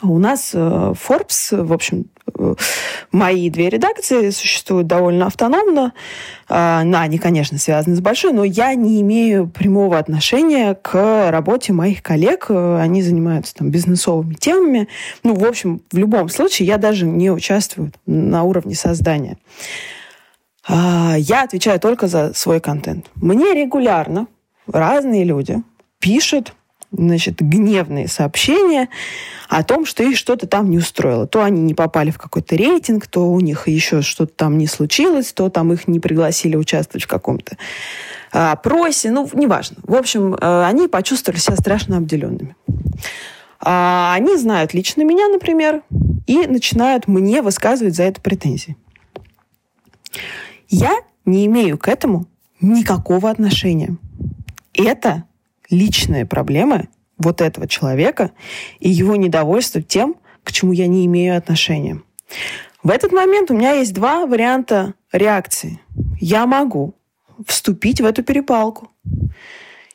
У 0.00 0.18
нас 0.18 0.52
э, 0.54 0.58
Forbes, 0.58 1.62
в 1.62 1.70
общем, 1.70 2.06
мои 3.10 3.50
две 3.50 3.68
редакции 3.68 4.30
существуют 4.30 4.86
довольно 4.86 5.26
автономно. 5.26 5.92
Э, 6.48 6.80
они, 6.80 7.18
конечно, 7.18 7.58
связаны 7.58 7.96
с 7.96 8.00
большой, 8.00 8.32
но 8.32 8.44
я 8.44 8.74
не 8.74 9.00
имею 9.02 9.48
прямого 9.48 9.98
отношения 9.98 10.74
к 10.74 11.30
работе 11.30 11.72
моих 11.72 12.02
коллег. 12.02 12.50
Они 12.50 13.02
занимаются 13.02 13.54
там 13.54 13.70
бизнесовыми 13.70 14.34
темами. 14.34 14.88
Ну, 15.22 15.34
в 15.34 15.44
общем, 15.44 15.82
в 15.90 15.98
любом 15.98 16.28
случае, 16.28 16.68
я 16.68 16.78
даже 16.78 17.06
не 17.06 17.30
участвую 17.30 17.92
на 18.06 18.44
уровне 18.44 18.74
создания. 18.74 19.38
Я 20.68 21.42
отвечаю 21.42 21.80
только 21.80 22.06
за 22.06 22.32
свой 22.34 22.60
контент. 22.60 23.06
Мне 23.16 23.52
регулярно 23.52 24.28
разные 24.66 25.24
люди 25.24 25.60
пишут 25.98 26.54
значит, 26.92 27.40
гневные 27.40 28.08
сообщения 28.08 28.88
о 29.48 29.62
том, 29.64 29.86
что 29.86 30.02
их 30.02 30.16
что-то 30.16 30.46
там 30.46 30.70
не 30.70 30.78
устроило. 30.78 31.26
То 31.26 31.42
они 31.42 31.62
не 31.62 31.74
попали 31.74 32.10
в 32.10 32.18
какой-то 32.18 32.54
рейтинг, 32.56 33.06
то 33.06 33.30
у 33.30 33.40
них 33.40 33.68
еще 33.68 34.02
что-то 34.02 34.32
там 34.34 34.58
не 34.58 34.66
случилось, 34.66 35.32
то 35.32 35.48
там 35.48 35.72
их 35.72 35.88
не 35.88 36.00
пригласили 36.00 36.56
участвовать 36.56 37.04
в 37.04 37.08
каком-то 37.08 37.56
а, 38.32 38.52
опросе, 38.52 39.10
ну, 39.10 39.28
неважно. 39.32 39.76
В 39.82 39.94
общем, 39.94 40.34
э, 40.34 40.64
они 40.64 40.88
почувствовали 40.88 41.38
себя 41.38 41.56
страшно 41.56 41.98
обделенными. 41.98 42.56
А, 43.60 44.14
они 44.14 44.36
знают 44.36 44.74
лично 44.74 45.02
меня, 45.02 45.28
например, 45.28 45.82
и 46.26 46.46
начинают 46.46 47.08
мне 47.08 47.42
высказывать 47.42 47.94
за 47.94 48.04
это 48.04 48.20
претензии. 48.20 48.76
Я 50.68 50.94
не 51.24 51.46
имею 51.46 51.78
к 51.78 51.88
этому 51.88 52.26
никакого 52.60 53.30
отношения. 53.30 53.96
Это 54.74 55.24
личные 55.72 56.26
проблемы 56.26 56.88
вот 57.18 57.40
этого 57.40 57.66
человека 57.66 58.32
и 58.78 58.88
его 58.90 59.16
недовольство 59.16 59.82
тем, 59.82 60.16
к 60.44 60.52
чему 60.52 60.72
я 60.72 60.86
не 60.86 61.06
имею 61.06 61.36
отношения. 61.36 62.00
В 62.82 62.90
этот 62.90 63.12
момент 63.12 63.50
у 63.50 63.54
меня 63.54 63.72
есть 63.72 63.94
два 63.94 64.26
варианта 64.26 64.94
реакции. 65.12 65.80
Я 66.20 66.46
могу 66.46 66.94
вступить 67.46 68.00
в 68.00 68.04
эту 68.04 68.22
перепалку 68.22 68.90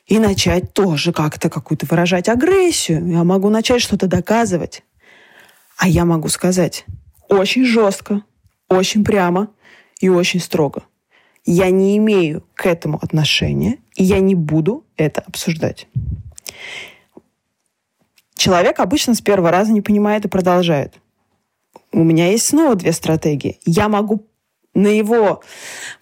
и 0.06 0.18
начать 0.18 0.72
тоже 0.72 1.12
как-то 1.12 1.50
какую-то 1.50 1.86
выражать 1.86 2.28
агрессию. 2.28 3.06
Я 3.08 3.24
могу 3.24 3.50
начать 3.50 3.82
что-то 3.82 4.06
доказывать. 4.06 4.82
А 5.76 5.86
я 5.86 6.04
могу 6.04 6.28
сказать 6.28 6.86
очень 7.28 7.64
жестко, 7.64 8.22
очень 8.68 9.04
прямо 9.04 9.48
и 10.00 10.08
очень 10.08 10.40
строго. 10.40 10.82
Я 11.44 11.70
не 11.70 11.96
имею 11.98 12.44
к 12.54 12.66
этому 12.66 12.98
отношения, 13.00 13.78
и 13.94 14.02
я 14.02 14.18
не 14.18 14.34
буду 14.34 14.84
это 14.98 15.22
обсуждать. 15.22 15.86
Человек 18.36 18.78
обычно 18.80 19.14
с 19.14 19.20
первого 19.20 19.50
раза 19.50 19.72
не 19.72 19.80
понимает 19.80 20.24
и 20.24 20.28
продолжает. 20.28 20.94
У 21.92 22.04
меня 22.04 22.30
есть 22.30 22.46
снова 22.46 22.74
две 22.74 22.92
стратегии. 22.92 23.58
Я 23.64 23.88
могу 23.88 24.26
на 24.74 24.88
его... 24.88 25.42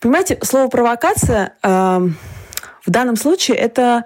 Понимаете, 0.01 0.39
слово 0.43 0.69
«провокация» 0.69 1.55
э, 1.63 2.09
в 2.85 2.91
данном 2.91 3.17
случае 3.17 3.57
это, 3.57 4.05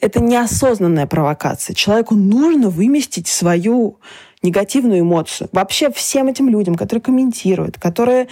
это 0.00 0.20
неосознанная 0.20 1.06
провокация. 1.06 1.74
Человеку 1.74 2.14
нужно 2.14 2.68
выместить 2.68 3.28
свою 3.28 4.00
негативную 4.42 5.00
эмоцию. 5.00 5.48
Вообще 5.52 5.90
всем 5.92 6.26
этим 6.26 6.48
людям, 6.48 6.74
которые 6.74 7.02
комментируют, 7.02 7.78
которые 7.78 8.28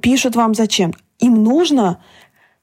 пишут 0.00 0.36
вам 0.36 0.54
зачем, 0.54 0.94
им 1.18 1.42
нужно 1.42 2.02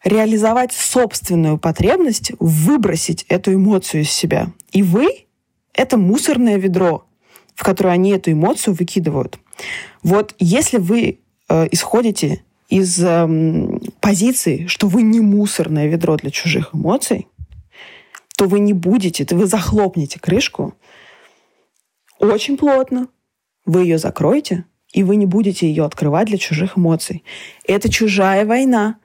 реализовать 0.06 0.72
собственную 0.72 1.58
потребность, 1.58 2.32
выбросить 2.40 3.26
эту 3.28 3.54
эмоцию 3.56 4.04
из 4.04 4.12
себя. 4.12 4.54
И 4.72 4.84
вы— 4.84 5.26
это 5.74 5.98
мусорное 5.98 6.58
ведро, 6.58 7.06
в 7.56 7.64
которое 7.64 7.90
они 7.90 8.12
эту 8.12 8.32
эмоцию 8.32 8.76
выкидывают. 8.76 9.40
Вот 10.04 10.36
если 10.40 10.78
вы 10.78 11.20
э, 11.50 11.68
исходите 11.72 12.44
из 12.70 13.04
эм, 13.04 13.82
позиции, 14.00 14.68
что 14.68 14.88
вы 14.88 15.02
не 15.02 15.20
мусорное 15.20 15.88
ведро 15.88 16.18
для 16.18 16.30
чужих 16.30 16.74
эмоций, 16.74 17.28
то 18.38 18.46
вы 18.46 18.60
не 18.60 18.74
будете, 18.74 19.26
то 19.26 19.36
вы 19.36 19.48
захлопнете 19.48 20.20
крышку 20.20 20.76
очень 22.20 22.58
плотно, 22.58 23.08
вы 23.66 23.84
ее 23.84 23.98
закроете, 23.98 24.66
и 24.94 25.04
вы 25.04 25.16
не 25.16 25.26
будете 25.26 25.68
ее 25.68 25.84
открывать 25.84 26.28
для 26.28 26.38
чужих 26.38 26.78
эмоций. 26.78 27.24
Это 27.68 27.90
чужая 27.90 28.46
война, 28.46 28.98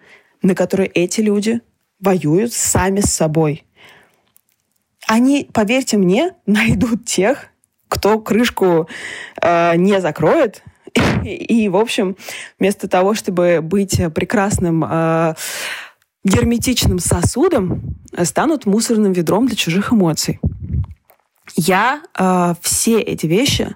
на 0.43 0.55
которой 0.55 0.87
эти 0.87 1.21
люди 1.21 1.61
воюют 2.01 2.53
сами 2.53 3.01
с 3.01 3.13
собой. 3.13 3.65
Они, 5.07 5.49
поверьте 5.53 5.97
мне, 5.97 6.35
найдут 6.47 7.05
тех, 7.05 7.47
кто 7.89 8.21
крышку 8.21 8.89
э, 9.41 9.77
не 9.77 10.01
закроет, 10.01 10.63
и, 11.25 11.69
в 11.69 11.77
общем, 11.77 12.17
вместо 12.59 12.89
того, 12.89 13.15
чтобы 13.15 13.61
быть 13.63 14.01
прекрасным 14.15 14.85
э, 14.85 15.35
герметичным 16.25 16.99
сосудом, 16.99 17.97
станут 18.23 18.67
мусорным 18.67 19.13
ведром 19.13 19.47
для 19.47 19.57
чужих 19.57 19.93
эмоций. 19.93 20.41
Я 21.57 22.03
э, 22.19 22.55
все 22.61 23.01
эти 23.01 23.27
вещи 23.27 23.75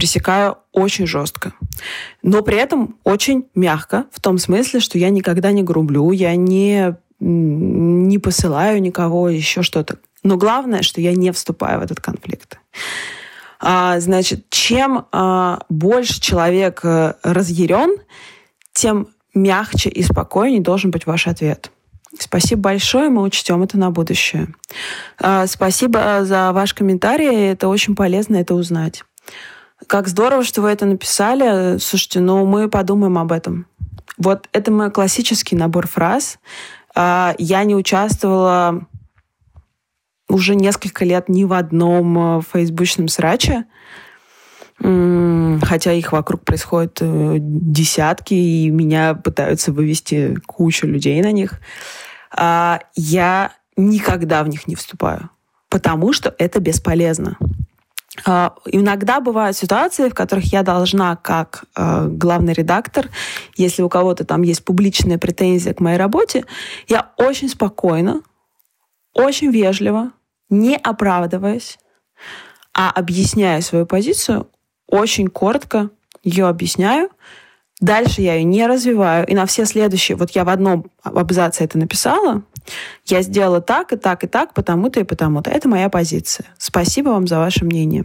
пресекаю 0.00 0.56
очень 0.72 1.06
жестко. 1.06 1.52
Но 2.22 2.40
при 2.40 2.56
этом 2.56 2.96
очень 3.04 3.44
мягко, 3.54 4.06
в 4.10 4.18
том 4.18 4.38
смысле, 4.38 4.80
что 4.80 4.96
я 4.96 5.10
никогда 5.10 5.52
не 5.52 5.62
грублю, 5.62 6.10
я 6.12 6.34
не, 6.36 6.96
не 7.18 8.16
посылаю 8.16 8.80
никого, 8.80 9.28
еще 9.28 9.60
что-то. 9.62 9.98
Но 10.22 10.38
главное, 10.38 10.80
что 10.80 11.02
я 11.02 11.14
не 11.14 11.32
вступаю 11.32 11.80
в 11.80 11.82
этот 11.82 12.00
конфликт. 12.00 12.58
А, 13.60 14.00
значит, 14.00 14.48
чем 14.48 15.04
а, 15.12 15.64
больше 15.68 16.18
человек 16.18 16.80
а, 16.82 17.16
разъярен, 17.22 17.96
тем 18.72 19.08
мягче 19.34 19.90
и 19.90 20.02
спокойнее 20.02 20.62
должен 20.62 20.90
быть 20.90 21.04
ваш 21.04 21.26
ответ. 21.26 21.70
Спасибо 22.18 22.62
большое, 22.62 23.10
мы 23.10 23.20
учтем 23.20 23.62
это 23.62 23.76
на 23.76 23.90
будущее. 23.90 24.48
А, 25.18 25.46
спасибо 25.46 26.24
за 26.24 26.52
ваш 26.52 26.72
комментарий, 26.72 27.50
это 27.50 27.68
очень 27.68 27.94
полезно 27.94 28.36
это 28.36 28.54
узнать. 28.54 29.04
Как 29.90 30.06
здорово, 30.06 30.44
что 30.44 30.62
вы 30.62 30.70
это 30.70 30.86
написали. 30.86 31.76
Слушайте, 31.78 32.20
ну 32.20 32.46
мы 32.46 32.68
подумаем 32.68 33.18
об 33.18 33.32
этом. 33.32 33.66
Вот 34.18 34.48
это 34.52 34.70
мой 34.70 34.88
классический 34.92 35.56
набор 35.56 35.88
фраз. 35.88 36.38
А, 36.94 37.34
я 37.38 37.64
не 37.64 37.74
участвовала 37.74 38.86
уже 40.28 40.54
несколько 40.54 41.04
лет 41.04 41.28
ни 41.28 41.42
в 41.42 41.52
одном 41.52 42.38
э, 42.38 42.42
фейсбучном 42.52 43.08
сраче, 43.08 43.64
хотя 44.78 45.92
их 45.92 46.12
вокруг 46.12 46.44
происходит 46.44 46.98
э, 47.00 47.38
десятки, 47.40 48.34
и 48.34 48.70
меня 48.70 49.14
пытаются 49.14 49.72
вывести 49.72 50.36
кучу 50.46 50.86
людей 50.86 51.20
на 51.20 51.32
них. 51.32 51.60
А, 52.30 52.78
я 52.94 53.54
никогда 53.76 54.44
в 54.44 54.48
них 54.48 54.68
не 54.68 54.76
вступаю, 54.76 55.30
потому 55.68 56.12
что 56.12 56.32
это 56.38 56.60
бесполезно. 56.60 57.36
А, 58.26 58.54
иногда 58.66 59.20
бывают 59.20 59.56
ситуации, 59.56 60.08
в 60.08 60.14
которых 60.14 60.52
я 60.52 60.62
должна, 60.62 61.16
как 61.16 61.64
э, 61.76 62.06
главный 62.08 62.52
редактор, 62.52 63.08
если 63.56 63.82
у 63.82 63.88
кого-то 63.88 64.24
там 64.24 64.42
есть 64.42 64.64
публичная 64.64 65.18
претензия 65.18 65.74
к 65.74 65.80
моей 65.80 65.96
работе, 65.96 66.44
я 66.88 67.12
очень 67.16 67.48
спокойно, 67.48 68.22
очень 69.14 69.50
вежливо 69.50 70.12
не 70.50 70.76
оправдываясь, 70.76 71.78
а 72.74 72.90
объясняя 72.90 73.60
свою 73.60 73.86
позицию, 73.86 74.48
очень 74.86 75.28
коротко 75.28 75.90
ее 76.22 76.48
объясняю. 76.48 77.08
Дальше 77.80 78.20
я 78.20 78.34
ее 78.34 78.44
не 78.44 78.66
развиваю. 78.66 79.26
И 79.26 79.34
на 79.34 79.46
все 79.46 79.64
следующие, 79.64 80.16
вот 80.16 80.32
я 80.32 80.44
в 80.44 80.50
одном 80.50 80.90
абзаце 81.02 81.64
это 81.64 81.78
написала, 81.78 82.42
я 83.06 83.22
сделала 83.22 83.60
так 83.60 83.92
и 83.92 83.96
так 83.96 84.24
и 84.24 84.26
так, 84.26 84.54
потому-то 84.54 85.00
и 85.00 85.04
потому-то. 85.04 85.50
Это 85.50 85.68
моя 85.68 85.88
позиция. 85.88 86.46
Спасибо 86.58 87.10
вам 87.10 87.26
за 87.26 87.38
ваше 87.38 87.64
мнение. 87.64 88.04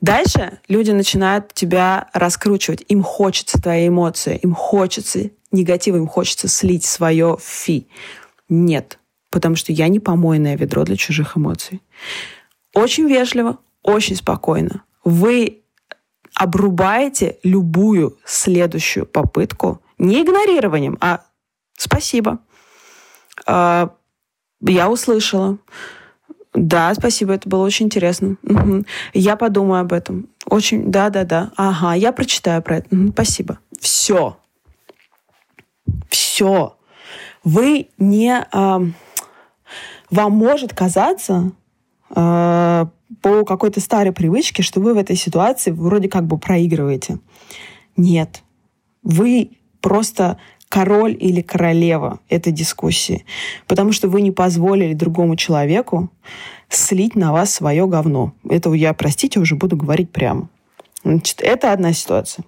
Дальше 0.00 0.58
люди 0.68 0.90
начинают 0.90 1.54
тебя 1.54 2.08
раскручивать. 2.12 2.84
Им 2.88 3.02
хочется 3.02 3.60
твои 3.60 3.88
эмоции, 3.88 4.36
им 4.36 4.54
хочется 4.54 5.30
негатива, 5.50 5.96
им 5.96 6.06
хочется 6.06 6.48
слить 6.48 6.84
свое 6.84 7.38
фи. 7.40 7.88
Нет 8.48 8.98
потому 9.34 9.56
что 9.56 9.72
я 9.72 9.88
не 9.88 9.98
помойное 9.98 10.56
ведро 10.56 10.84
для 10.84 10.96
чужих 10.96 11.36
эмоций. 11.36 11.82
Очень 12.72 13.08
вежливо, 13.08 13.58
очень 13.82 14.14
спокойно. 14.14 14.84
Вы 15.02 15.62
обрубаете 16.34 17.38
любую 17.42 18.16
следующую 18.24 19.06
попытку 19.06 19.82
не 19.98 20.22
игнорированием, 20.22 20.96
а 21.00 21.24
спасибо. 21.76 22.38
А, 23.46 23.94
я 24.60 24.90
услышала. 24.90 25.58
Да, 26.54 26.94
спасибо, 26.94 27.32
это 27.34 27.48
было 27.48 27.64
очень 27.64 27.86
интересно. 27.86 28.36
Угу. 28.44 28.84
Я 29.12 29.36
подумаю 29.36 29.80
об 29.80 29.92
этом. 29.92 30.28
Очень, 30.46 30.90
да, 30.90 31.10
да, 31.10 31.24
да. 31.24 31.50
Ага, 31.56 31.94
я 31.94 32.12
прочитаю 32.12 32.62
про 32.62 32.76
это. 32.76 32.94
Угу, 32.94 33.10
спасибо. 33.10 33.58
Все. 33.80 34.36
Все. 36.08 36.76
Вы 37.42 37.88
не 37.98 38.46
вам 40.10 40.32
может 40.32 40.72
казаться 40.72 41.52
э, 42.14 42.86
по 43.20 43.44
какой-то 43.44 43.80
старой 43.80 44.12
привычке, 44.12 44.62
что 44.62 44.80
вы 44.80 44.94
в 44.94 44.98
этой 44.98 45.16
ситуации 45.16 45.72
вроде 45.72 46.08
как 46.08 46.24
бы 46.24 46.38
проигрываете. 46.38 47.18
Нет. 47.96 48.42
Вы 49.02 49.58
просто 49.80 50.38
король 50.74 51.16
или 51.20 51.40
королева 51.40 52.18
этой 52.28 52.52
дискуссии, 52.52 53.24
потому 53.68 53.92
что 53.92 54.08
вы 54.08 54.22
не 54.22 54.32
позволили 54.32 54.92
другому 54.92 55.36
человеку 55.36 56.10
слить 56.68 57.14
на 57.14 57.32
вас 57.32 57.54
свое 57.54 57.86
говно. 57.86 58.32
Это 58.50 58.72
я, 58.72 58.92
простите, 58.92 59.38
уже 59.38 59.54
буду 59.54 59.76
говорить 59.76 60.10
прямо. 60.10 60.48
Значит, 61.04 61.42
это 61.42 61.72
одна 61.72 61.92
ситуация. 61.92 62.44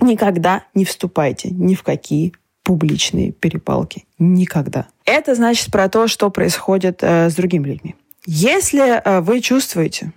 Никогда 0.00 0.64
не 0.72 0.86
вступайте 0.86 1.50
ни 1.50 1.74
в 1.74 1.82
какие 1.82 2.32
публичные 2.62 3.32
перепалки. 3.32 4.06
Никогда. 4.18 4.86
Это 5.04 5.34
значит 5.34 5.70
про 5.70 5.90
то, 5.90 6.08
что 6.08 6.30
происходит 6.30 7.00
э, 7.02 7.28
с 7.28 7.34
другими 7.34 7.68
людьми. 7.68 7.96
Если 8.24 8.80
э, 8.80 9.20
вы 9.20 9.42
чувствуете, 9.42 10.12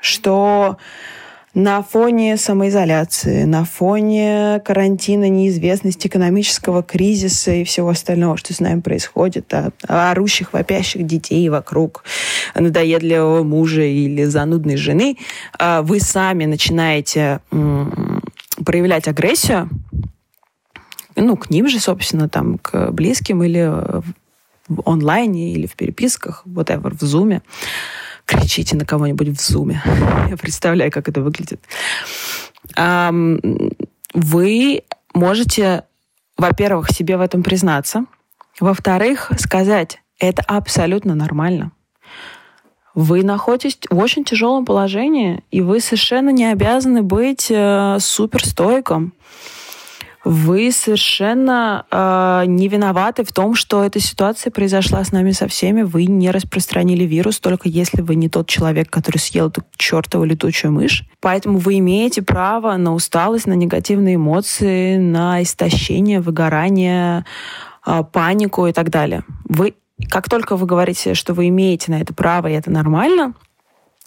что 0.00 0.78
на 1.54 1.82
фоне 1.82 2.38
самоизоляции, 2.38 3.44
на 3.44 3.64
фоне 3.64 4.62
карантина, 4.64 5.28
неизвестности, 5.28 6.06
экономического 6.06 6.82
кризиса 6.82 7.52
и 7.52 7.64
всего 7.64 7.90
остального, 7.90 8.38
что 8.38 8.54
с 8.54 8.60
нами 8.60 8.80
происходит, 8.80 9.52
от 9.52 9.74
орущих, 9.86 10.54
вопящих 10.54 11.06
детей 11.06 11.48
вокруг, 11.50 12.04
надоедливого 12.54 13.42
мужа 13.42 13.82
или 13.82 14.24
занудной 14.24 14.76
жены, 14.76 15.18
э, 15.58 15.82
вы 15.82 16.00
сами 16.00 16.46
начинаете 16.46 17.40
проявлять 18.64 19.08
агрессию, 19.08 19.68
ну, 21.16 21.36
к 21.36 21.50
ним 21.50 21.68
же, 21.68 21.78
собственно, 21.78 22.28
там, 22.28 22.58
к 22.58 22.90
близким 22.90 23.42
или 23.42 23.70
в 24.68 24.82
онлайне, 24.86 25.52
или 25.52 25.66
в 25.66 25.74
переписках, 25.74 26.44
whatever, 26.46 26.96
в 26.96 27.02
зуме. 27.02 27.42
Кричите 28.32 28.76
на 28.76 28.84
кого-нибудь 28.84 29.28
в 29.28 29.40
зуме. 29.40 29.82
Я 30.28 30.36
представляю, 30.36 30.90
как 30.90 31.08
это 31.08 31.20
выглядит. 31.20 31.60
Вы 34.14 34.82
можете, 35.14 35.84
во-первых, 36.36 36.90
себе 36.90 37.16
в 37.16 37.20
этом 37.20 37.42
признаться. 37.42 38.06
Во-вторых, 38.58 39.30
сказать, 39.38 40.00
это 40.18 40.42
абсолютно 40.42 41.14
нормально. 41.14 41.72
Вы 42.94 43.22
находитесь 43.22 43.78
в 43.90 43.98
очень 43.98 44.24
тяжелом 44.24 44.64
положении, 44.64 45.42
и 45.50 45.62
вы 45.62 45.80
совершенно 45.80 46.30
не 46.30 46.44
обязаны 46.46 47.02
быть 47.02 47.46
э, 47.50 47.96
суперстойком 47.98 49.14
вы 50.24 50.70
совершенно 50.70 51.84
э, 51.90 52.44
не 52.46 52.68
виноваты 52.68 53.24
в 53.24 53.32
том, 53.32 53.56
что 53.56 53.82
эта 53.82 53.98
ситуация 53.98 54.52
произошла 54.52 55.02
с 55.02 55.10
нами 55.10 55.32
со 55.32 55.48
всеми. 55.48 55.82
Вы 55.82 56.06
не 56.06 56.30
распространили 56.30 57.04
вирус, 57.04 57.40
только 57.40 57.68
если 57.68 58.02
вы 58.02 58.14
не 58.14 58.28
тот 58.28 58.48
человек, 58.48 58.88
который 58.88 59.18
съел 59.18 59.48
эту 59.48 59.64
чертову 59.76 60.24
летучую 60.24 60.72
мышь. 60.72 61.04
Поэтому 61.20 61.58
вы 61.58 61.78
имеете 61.78 62.22
право 62.22 62.76
на 62.76 62.94
усталость, 62.94 63.46
на 63.46 63.54
негативные 63.54 64.14
эмоции, 64.14 64.96
на 64.96 65.42
истощение, 65.42 66.20
выгорание, 66.20 67.24
э, 67.84 68.04
панику 68.12 68.68
и 68.68 68.72
так 68.72 68.90
далее. 68.90 69.24
Вы, 69.44 69.74
как 70.08 70.28
только 70.28 70.56
вы 70.56 70.66
говорите, 70.66 71.14
что 71.14 71.34
вы 71.34 71.48
имеете 71.48 71.90
на 71.90 72.00
это 72.00 72.14
право, 72.14 72.46
и 72.46 72.52
это 72.52 72.70
нормально, 72.70 73.34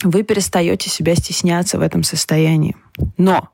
вы 0.01 0.23
перестаете 0.23 0.89
себя 0.89 1.15
стесняться 1.15 1.78
в 1.78 1.82
этом 1.82 2.04
состоянии. 2.04 2.75
Но 3.17 3.49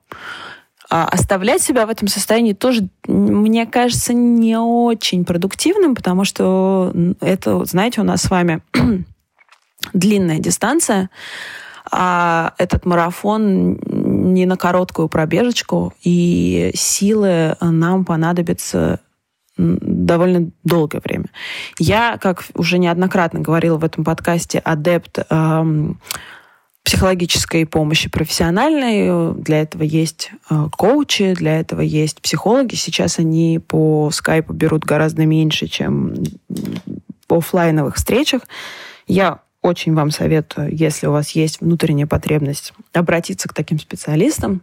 а 0.92 1.06
оставлять 1.06 1.62
себя 1.62 1.86
в 1.86 1.90
этом 1.90 2.10
состоянии 2.10 2.52
тоже, 2.52 2.90
мне 3.08 3.66
кажется, 3.66 4.14
не 4.14 4.58
очень 4.58 5.24
продуктивным, 5.24 5.96
потому 5.96 6.26
что 6.26 6.92
это, 7.22 7.64
знаете, 7.64 8.02
у 8.02 8.04
нас 8.04 8.24
с 8.24 8.30
вами 8.30 8.62
длинная 9.94 10.40
дистанция, 10.40 11.10
а 11.90 12.54
этот 12.58 12.86
марафон 12.86 13.80
не 13.86 14.46
на 14.46 14.58
короткую 14.58 15.08
пробежечку, 15.08 15.94
и 16.04 16.72
силы 16.76 17.56
нам 17.62 18.04
понадобятся 18.04 19.00
довольно 19.58 20.52
долгое 20.66 21.00
время. 21.02 21.28
Я, 21.80 22.18
как 22.18 22.44
уже 22.54 22.78
неоднократно 22.80 23.40
говорила 23.40 23.78
в 23.78 23.86
этом 23.86 24.04
подкасте, 24.04 24.60
адепт 24.60 25.20
эм, 25.30 26.02
психологической 26.84 27.66
помощи 27.66 28.10
профессиональной. 28.10 29.34
Для 29.36 29.62
этого 29.62 29.84
есть 29.84 30.32
э, 30.50 30.68
коучи, 30.72 31.34
для 31.34 31.60
этого 31.60 31.82
есть 31.82 32.22
психологи. 32.22 32.76
Сейчас 32.76 33.20
они 33.20 33.60
по 33.60 34.10
скайпу 34.12 34.54
берут 34.54 34.84
гораздо 34.84 35.26
меньше, 35.26 35.68
чем 35.68 36.16
по 37.28 37.38
офлайновых 37.38 37.96
встречах. 37.96 38.42
Я 39.08 39.42
очень 39.62 39.94
вам 39.94 40.10
советую, 40.12 40.76
если 40.76 41.08
у 41.08 41.12
вас 41.12 41.32
есть 41.32 41.62
внутренняя 41.62 42.08
потребность, 42.08 42.74
обратиться 42.94 43.48
к 43.48 43.54
таким 43.54 43.80
специалистам. 43.80 44.62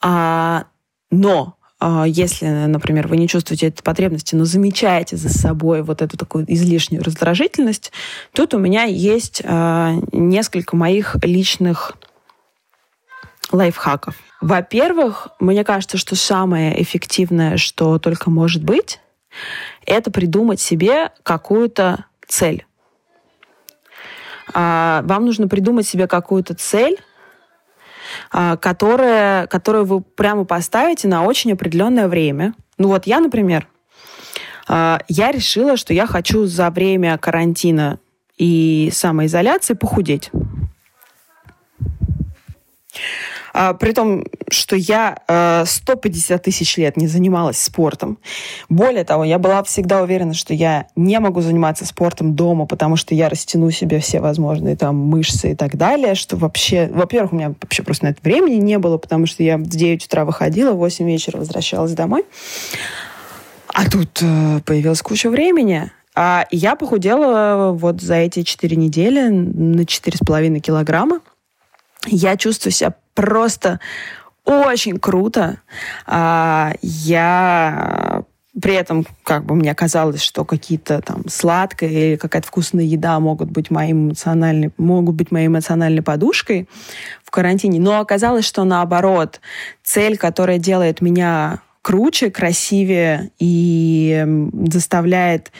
А, 0.00 0.66
но 1.10 1.57
если, 1.80 2.46
например, 2.46 3.06
вы 3.06 3.16
не 3.16 3.28
чувствуете 3.28 3.68
этой 3.68 3.82
потребности, 3.82 4.34
но 4.34 4.44
замечаете 4.44 5.16
за 5.16 5.28
собой 5.28 5.82
вот 5.82 6.02
эту 6.02 6.16
такую 6.16 6.44
излишнюю 6.52 7.04
раздражительность, 7.04 7.92
тут 8.32 8.54
у 8.54 8.58
меня 8.58 8.82
есть 8.82 9.42
а, 9.44 9.94
несколько 10.12 10.74
моих 10.74 11.16
личных 11.22 11.92
лайфхаков. 13.52 14.16
Во-первых, 14.40 15.28
мне 15.40 15.64
кажется, 15.64 15.98
что 15.98 16.16
самое 16.16 16.80
эффективное, 16.80 17.56
что 17.56 17.98
только 17.98 18.30
может 18.30 18.62
быть, 18.62 19.00
это 19.84 20.10
придумать 20.10 20.60
себе 20.60 21.12
какую-то 21.22 22.06
цель. 22.26 22.66
А, 24.54 25.02
вам 25.04 25.26
нужно 25.26 25.48
придумать 25.48 25.86
себе 25.86 26.06
какую-то 26.06 26.54
цель, 26.54 26.98
а, 26.98 27.02
которое, 28.30 29.46
которое 29.46 29.84
вы 29.84 30.00
прямо 30.00 30.44
поставите 30.44 31.08
на 31.08 31.24
очень 31.24 31.52
определенное 31.52 32.08
время. 32.08 32.54
Ну 32.78 32.88
вот 32.88 33.06
я, 33.06 33.20
например, 33.20 33.68
а, 34.68 35.00
я 35.08 35.32
решила, 35.32 35.76
что 35.76 35.94
я 35.94 36.06
хочу 36.06 36.46
за 36.46 36.70
время 36.70 37.16
карантина 37.18 37.98
и 38.36 38.90
самоизоляции 38.92 39.74
похудеть. 39.74 40.30
А, 43.60 43.74
при 43.74 43.90
том, 43.90 44.24
что 44.48 44.76
я 44.76 45.18
э, 45.26 45.64
150 45.66 46.40
тысяч 46.44 46.76
лет 46.76 46.96
не 46.96 47.08
занималась 47.08 47.60
спортом. 47.60 48.18
Более 48.68 49.02
того, 49.02 49.24
я 49.24 49.40
была 49.40 49.64
всегда 49.64 50.00
уверена, 50.00 50.32
что 50.32 50.54
я 50.54 50.86
не 50.94 51.18
могу 51.18 51.40
заниматься 51.40 51.84
спортом 51.84 52.36
дома, 52.36 52.66
потому 52.66 52.94
что 52.94 53.16
я 53.16 53.28
растяну 53.28 53.72
себе 53.72 53.98
все 53.98 54.20
возможные 54.20 54.76
там 54.76 54.94
мышцы 54.94 55.50
и 55.50 55.54
так 55.56 55.76
далее, 55.76 56.14
что 56.14 56.36
вообще, 56.36 56.88
во-первых, 56.94 57.32
у 57.32 57.36
меня 57.36 57.48
вообще 57.60 57.82
просто 57.82 58.04
на 58.04 58.10
это 58.10 58.20
времени 58.22 58.62
не 58.62 58.78
было, 58.78 58.96
потому 58.96 59.26
что 59.26 59.42
я 59.42 59.58
в 59.58 59.66
9 59.66 60.06
утра 60.06 60.24
выходила, 60.24 60.70
в 60.70 60.76
8 60.76 61.04
вечера 61.04 61.38
возвращалась 61.38 61.94
домой. 61.94 62.26
А 63.74 63.90
тут 63.90 64.22
э, 64.22 64.60
появилась 64.64 65.02
куча 65.02 65.30
времени. 65.30 65.90
А 66.14 66.46
я 66.52 66.76
похудела 66.76 67.72
вот 67.72 68.02
за 68.02 68.14
эти 68.14 68.44
4 68.44 68.76
недели 68.76 69.28
на 69.28 69.80
4,5 69.80 70.60
килограмма. 70.60 71.22
Я 72.06 72.36
чувствую 72.36 72.72
себя 72.72 72.94
просто 73.14 73.80
очень 74.44 74.98
круто. 74.98 75.60
А, 76.06 76.72
я 76.80 78.22
при 78.60 78.74
этом 78.74 79.06
как 79.22 79.44
бы 79.44 79.54
мне 79.54 79.74
казалось, 79.74 80.22
что 80.22 80.44
какие-то 80.44 81.00
там 81.00 81.28
сладкое 81.28 81.90
или 81.90 82.16
какая-то 82.16 82.48
вкусная 82.48 82.84
еда 82.84 83.18
могут 83.20 83.50
быть 83.50 83.70
моим 83.70 84.08
эмоциональной, 84.08 84.72
могут 84.78 85.14
быть 85.14 85.30
моей 85.30 85.46
эмоциональной 85.46 86.02
подушкой 86.02 86.68
в 87.24 87.30
карантине. 87.30 87.80
Но 87.80 88.00
оказалось, 88.00 88.44
что 88.44 88.64
наоборот, 88.64 89.40
цель, 89.82 90.16
которая 90.16 90.58
делает 90.58 91.00
меня 91.00 91.60
круче, 91.82 92.30
красивее 92.30 93.30
и 93.38 94.26
заставляет 94.70 95.52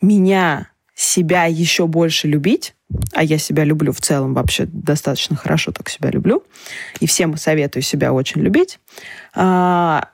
меня 0.00 0.68
себя 0.94 1.44
еще 1.44 1.86
больше 1.86 2.28
любить, 2.28 2.73
а 3.12 3.22
я 3.22 3.38
себя 3.38 3.64
люблю 3.64 3.92
в 3.92 4.00
целом 4.00 4.34
вообще 4.34 4.66
достаточно 4.66 5.36
хорошо, 5.36 5.72
так 5.72 5.88
себя 5.88 6.10
люблю, 6.10 6.44
и 7.00 7.06
всем 7.06 7.36
советую 7.36 7.82
себя 7.82 8.12
очень 8.12 8.40
любить, 8.42 8.78
а, 9.34 10.10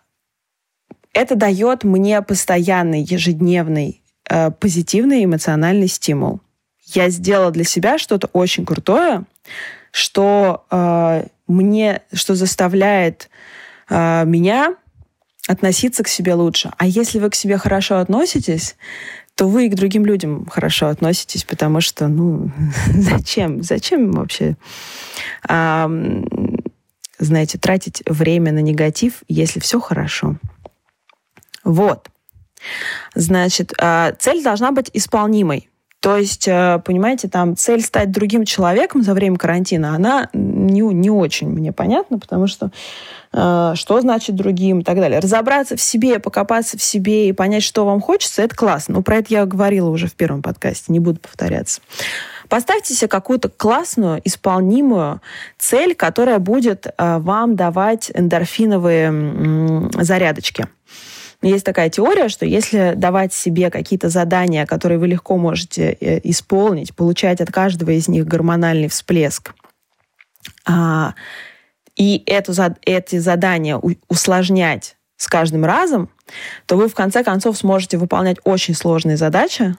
это 1.13 1.35
дает 1.35 1.85
мне 1.85 2.23
постоянный, 2.23 3.03
ежедневный, 3.03 4.01
э, 4.29 4.51
позитивный 4.53 5.25
эмоциональный 5.25 5.89
стимул. 5.89 6.41
Я 6.85 7.11
сделала 7.11 7.51
для 7.51 7.65
себя 7.65 7.99
что-то 7.99 8.29
очень 8.33 8.65
крутое, 8.65 9.25
что 9.91 10.65
э, 10.71 11.27
мне, 11.49 12.03
что 12.13 12.35
заставляет 12.35 13.29
э, 13.89 14.25
меня 14.25 14.77
относиться 15.49 16.05
к 16.05 16.09
себе 16.09 16.35
лучше. 16.35 16.71
А 16.79 16.87
если 16.87 17.19
вы 17.19 17.31
к 17.31 17.35
себе 17.35 17.59
хорошо 17.59 17.99
относитесь, 17.99 18.77
то 19.41 19.49
вы 19.49 19.69
и 19.69 19.71
к 19.71 19.75
другим 19.75 20.05
людям 20.05 20.45
хорошо 20.45 20.89
относитесь, 20.89 21.45
потому 21.45 21.81
что, 21.81 22.09
ну, 22.09 22.51
зачем? 22.89 23.63
Зачем 23.63 24.11
вообще, 24.11 24.55
а, 25.49 25.91
знаете, 27.19 27.57
тратить 27.57 28.03
время 28.05 28.53
на 28.53 28.59
негатив, 28.59 29.23
если 29.29 29.59
все 29.59 29.81
хорошо? 29.81 30.37
Вот. 31.65 32.11
Значит, 33.15 33.73
а, 33.79 34.13
цель 34.19 34.45
должна 34.45 34.73
быть 34.73 34.91
исполнимой. 34.93 35.70
То 36.01 36.17
есть, 36.17 36.49
э, 36.49 36.81
понимаете, 36.83 37.29
там 37.29 37.57
цель 37.57 37.83
стать 37.83 38.11
другим 38.11 38.47
человеком 38.47 39.03
за 39.03 39.13
время 39.13 39.37
карантина, 39.37 39.95
она 39.95 40.31
не, 40.33 40.81
не 40.81 41.11
очень 41.11 41.49
мне 41.51 41.73
понятна, 41.73 42.19
потому 42.19 42.47
что 42.47 42.71
э, 43.35 43.73
что 43.75 44.01
значит 44.01 44.35
другим 44.35 44.81
и 44.81 44.83
так 44.83 44.97
далее. 44.97 45.19
Разобраться 45.19 45.77
в 45.77 45.81
себе, 45.83 46.19
покопаться 46.19 46.79
в 46.79 46.83
себе 46.83 47.29
и 47.29 47.33
понять, 47.33 47.63
что 47.63 47.85
вам 47.85 48.01
хочется, 48.01 48.41
это 48.41 48.57
классно. 48.57 48.95
Но 48.95 49.03
про 49.03 49.17
это 49.17 49.27
я 49.29 49.45
говорила 49.45 49.91
уже 49.91 50.07
в 50.07 50.15
первом 50.15 50.41
подкасте, 50.41 50.87
не 50.89 51.01
буду 51.01 51.21
повторяться. 51.21 51.83
Поставьте 52.49 52.95
себе 52.95 53.09
какую-то 53.09 53.51
классную, 53.51 54.23
исполнимую 54.25 55.21
цель, 55.59 55.95
которая 55.95 56.39
будет 56.39 56.87
э, 56.87 57.19
вам 57.19 57.57
давать 57.57 58.11
эндорфиновые 58.15 59.91
зарядочки. 60.03 60.67
Есть 61.43 61.65
такая 61.65 61.89
теория, 61.89 62.29
что 62.29 62.45
если 62.45 62.93
давать 62.97 63.33
себе 63.33 63.71
какие-то 63.71 64.11
задания, 64.11 64.67
которые 64.67 64.99
вы 64.99 65.09
легко 65.09 65.39
можете 65.39 65.97
э, 66.01 66.21
исполнить, 66.25 66.95
получать 66.95 67.41
от 67.41 67.51
каждого 67.51 67.91
из 67.91 68.09
них 68.09 68.27
гормональный 68.27 68.89
всплеск, 68.89 69.55
а, 70.67 71.15
и 71.97 72.23
эту, 72.27 72.53
эти 72.83 73.19
задания 73.19 73.81
усложнять 74.09 74.97
с 75.17 75.27
каждым 75.29 75.65
разом, 75.65 76.11
то 76.67 76.77
вы 76.77 76.89
в 76.89 76.95
конце 76.95 77.25
концов 77.25 77.57
сможете 77.57 77.99
выполнять 77.99 78.39
очень 78.45 78.75
сложные 78.75 79.17
задачи, 79.17 79.77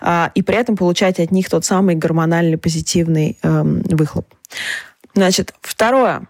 а, 0.00 0.30
и 0.34 0.42
при 0.42 0.56
этом 0.56 0.76
получать 0.76 1.20
от 1.20 1.30
них 1.30 1.48
тот 1.48 1.64
самый 1.64 1.94
гормональный 1.94 2.58
позитивный 2.58 3.38
эм, 3.42 3.82
выхлоп. 3.82 4.26
Значит, 5.14 5.54
второе. 5.60 6.22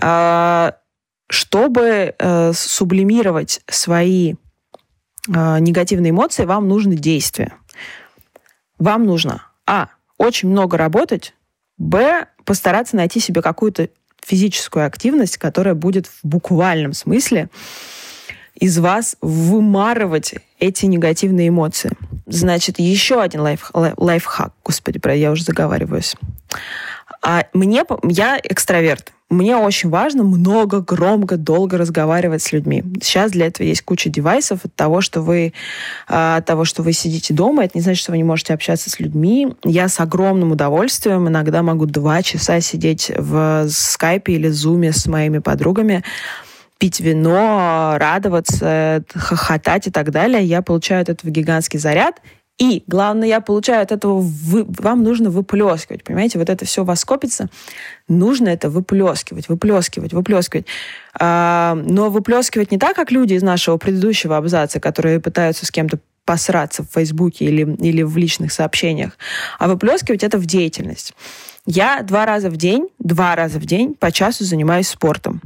А, 0.00 0.74
чтобы 1.28 2.14
э, 2.18 2.52
сублимировать 2.54 3.60
свои 3.68 4.34
э, 4.34 5.58
негативные 5.60 6.10
эмоции, 6.10 6.44
вам 6.44 6.68
нужно 6.68 6.94
действие. 6.94 7.52
Вам 8.78 9.04
нужно, 9.04 9.42
а, 9.66 9.88
очень 10.18 10.48
много 10.48 10.76
работать, 10.76 11.34
б, 11.78 12.26
постараться 12.44 12.96
найти 12.96 13.20
себе 13.20 13.40
какую-то 13.40 13.88
физическую 14.24 14.86
активность, 14.86 15.38
которая 15.38 15.74
будет 15.74 16.06
в 16.06 16.20
буквальном 16.22 16.92
смысле 16.92 17.48
из 18.54 18.78
вас 18.78 19.16
вымарывать 19.20 20.36
эти 20.60 20.86
негативные 20.86 21.48
эмоции. 21.48 21.90
Значит, 22.26 22.78
еще 22.78 23.20
один 23.20 23.40
лайф, 23.40 23.70
лайфхак. 23.74 24.54
Господи, 24.64 25.00
я 25.16 25.32
уже 25.32 25.44
заговариваюсь. 25.44 26.14
А 27.20 27.46
мне, 27.52 27.84
я 28.04 28.38
экстраверт. 28.42 29.12
Мне 29.30 29.56
очень 29.56 29.88
важно 29.88 30.22
много, 30.22 30.80
громко, 30.80 31.36
долго 31.36 31.78
разговаривать 31.78 32.42
с 32.42 32.52
людьми. 32.52 32.84
Сейчас 33.02 33.32
для 33.32 33.46
этого 33.46 33.66
есть 33.66 33.82
куча 33.82 34.10
девайсов 34.10 34.64
от 34.64 34.74
того, 34.74 35.00
что 35.00 35.22
вы, 35.22 35.54
а, 36.06 36.36
от 36.36 36.44
того, 36.44 36.64
что 36.64 36.82
вы 36.82 36.92
сидите 36.92 37.32
дома. 37.32 37.64
Это 37.64 37.78
не 37.78 37.82
значит, 37.82 38.02
что 38.02 38.12
вы 38.12 38.18
не 38.18 38.24
можете 38.24 38.52
общаться 38.52 38.90
с 38.90 39.00
людьми. 39.00 39.54
Я 39.64 39.88
с 39.88 39.98
огромным 39.98 40.52
удовольствием 40.52 41.26
иногда 41.26 41.62
могу 41.62 41.86
два 41.86 42.22
часа 42.22 42.60
сидеть 42.60 43.10
в 43.16 43.66
скайпе 43.70 44.34
или 44.34 44.48
зуме 44.48 44.92
с 44.92 45.06
моими 45.06 45.38
подругами, 45.38 46.04
пить 46.78 47.00
вино, 47.00 47.94
радоваться, 47.98 49.04
хохотать 49.14 49.86
и 49.86 49.90
так 49.90 50.10
далее. 50.10 50.44
Я 50.44 50.60
получаю 50.60 51.00
от 51.00 51.08
этого 51.08 51.30
гигантский 51.30 51.78
заряд. 51.78 52.20
И, 52.58 52.84
главное, 52.86 53.26
я 53.26 53.40
получаю 53.40 53.82
от 53.82 53.90
этого, 53.90 54.20
вы, 54.20 54.64
вам 54.64 55.02
нужно 55.02 55.28
выплескивать, 55.28 56.04
понимаете, 56.04 56.38
вот 56.38 56.48
это 56.48 56.64
все 56.64 56.82
у 56.82 56.84
вас 56.84 57.04
копится, 57.04 57.48
нужно 58.06 58.48
это 58.48 58.70
выплескивать, 58.70 59.48
выплескивать, 59.48 60.12
выплескивать. 60.12 60.66
А, 61.18 61.74
но 61.74 62.10
выплескивать 62.10 62.70
не 62.70 62.78
так, 62.78 62.94
как 62.94 63.10
люди 63.10 63.34
из 63.34 63.42
нашего 63.42 63.76
предыдущего 63.76 64.36
абзаца, 64.36 64.78
которые 64.78 65.18
пытаются 65.18 65.66
с 65.66 65.72
кем-то 65.72 65.98
посраться 66.24 66.84
в 66.84 66.92
Фейсбуке 66.94 67.46
или, 67.46 67.76
или 67.76 68.02
в 68.02 68.16
личных 68.16 68.52
сообщениях, 68.52 69.18
а 69.58 69.68
выплескивать 69.68 70.22
это 70.22 70.38
в 70.38 70.46
деятельность. 70.46 71.12
Я 71.66 72.02
два 72.02 72.26
раза 72.26 72.50
в 72.50 72.56
день, 72.56 72.88
два 72.98 73.34
раза 73.36 73.58
в 73.58 73.66
день 73.66 73.94
по 73.94 74.12
часу 74.12 74.44
занимаюсь 74.44 74.88
спортом. 74.88 75.40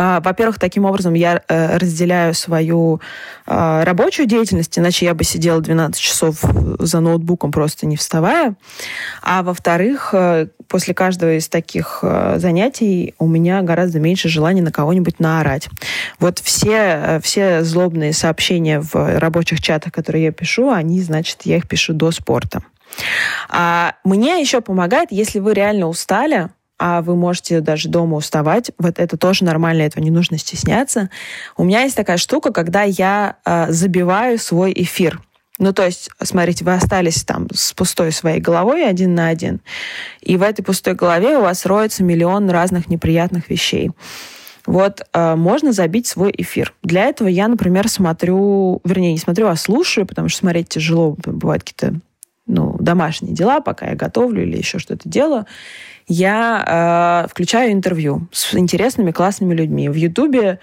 А, 0.00 0.20
во-первых, 0.20 0.60
таким 0.60 0.84
образом 0.84 1.14
я 1.14 1.42
э, 1.48 1.76
разделяю 1.76 2.32
свою 2.32 3.00
а, 3.46 3.84
рабочую 3.84 4.26
деятельность, 4.28 4.78
иначе 4.78 5.06
я 5.06 5.14
бы 5.14 5.24
сидела 5.24 5.60
12 5.60 6.00
часов 6.00 6.36
за 6.78 7.00
ноутбуком 7.00 7.50
просто 7.50 7.84
не 7.84 7.96
вставая. 7.96 8.54
А 9.22 9.42
во-вторых, 9.42 10.10
э, 10.12 10.46
после 10.68 10.94
каждого 10.94 11.36
из 11.36 11.48
таких 11.48 11.98
э, 12.02 12.36
занятий 12.38 13.16
у 13.18 13.26
меня 13.26 13.60
гораздо 13.62 13.98
меньше 13.98 14.28
желания 14.28 14.62
на 14.62 14.70
кого-нибудь 14.70 15.18
наорать. 15.18 15.68
Вот 16.20 16.38
все, 16.38 17.18
все 17.20 17.64
злобные 17.64 18.12
сообщения 18.12 18.80
в 18.80 19.18
рабочих 19.18 19.60
чатах, 19.60 19.92
которые 19.92 20.26
я 20.26 20.32
пишу, 20.32 20.70
они, 20.70 21.00
значит, 21.00 21.38
я 21.42 21.56
их 21.56 21.66
пишу 21.66 21.92
до 21.92 22.12
спорта. 22.12 22.62
А 23.48 23.94
мне 24.04 24.40
еще 24.40 24.60
помогает, 24.60 25.10
если 25.10 25.40
вы 25.40 25.54
реально 25.54 25.88
устали, 25.88 26.50
а 26.78 27.02
вы 27.02 27.16
можете 27.16 27.60
даже 27.60 27.88
дома 27.88 28.16
уставать. 28.16 28.70
Вот 28.78 28.98
это 28.98 29.16
тоже 29.16 29.44
нормально, 29.44 29.82
этого 29.82 30.02
не 30.02 30.10
нужно 30.10 30.38
стесняться. 30.38 31.10
У 31.56 31.64
меня 31.64 31.82
есть 31.82 31.96
такая 31.96 32.16
штука, 32.16 32.52
когда 32.52 32.82
я 32.82 33.36
э, 33.44 33.70
забиваю 33.70 34.38
свой 34.38 34.72
эфир. 34.74 35.20
Ну, 35.58 35.72
то 35.72 35.84
есть, 35.84 36.08
смотрите, 36.22 36.64
вы 36.64 36.74
остались 36.74 37.24
там 37.24 37.48
с 37.52 37.72
пустой 37.72 38.12
своей 38.12 38.40
головой 38.40 38.88
один 38.88 39.16
на 39.16 39.26
один, 39.26 39.60
и 40.20 40.36
в 40.36 40.42
этой 40.42 40.62
пустой 40.62 40.94
голове 40.94 41.36
у 41.36 41.40
вас 41.40 41.66
роется 41.66 42.04
миллион 42.04 42.48
разных 42.48 42.88
неприятных 42.88 43.50
вещей. 43.50 43.90
Вот 44.66 45.00
э, 45.12 45.34
можно 45.34 45.72
забить 45.72 46.06
свой 46.06 46.32
эфир. 46.36 46.74
Для 46.82 47.06
этого 47.06 47.26
я, 47.26 47.48
например, 47.48 47.88
смотрю, 47.88 48.80
вернее, 48.84 49.12
не 49.12 49.18
смотрю, 49.18 49.48
а 49.48 49.56
слушаю, 49.56 50.06
потому 50.06 50.28
что 50.28 50.40
смотреть 50.40 50.68
тяжело, 50.68 51.16
бывают 51.24 51.64
какие-то 51.64 51.98
ну, 52.46 52.76
домашние 52.78 53.34
дела, 53.34 53.60
пока 53.60 53.86
я 53.86 53.94
готовлю 53.94 54.42
или 54.42 54.58
еще 54.58 54.78
что-то 54.78 55.08
делаю 55.08 55.46
я 56.08 57.24
э, 57.26 57.28
включаю 57.28 57.72
интервью 57.72 58.28
с 58.32 58.54
интересными, 58.54 59.12
классными 59.12 59.54
людьми. 59.54 59.88
В 59.88 59.94
Ютубе 59.94 60.58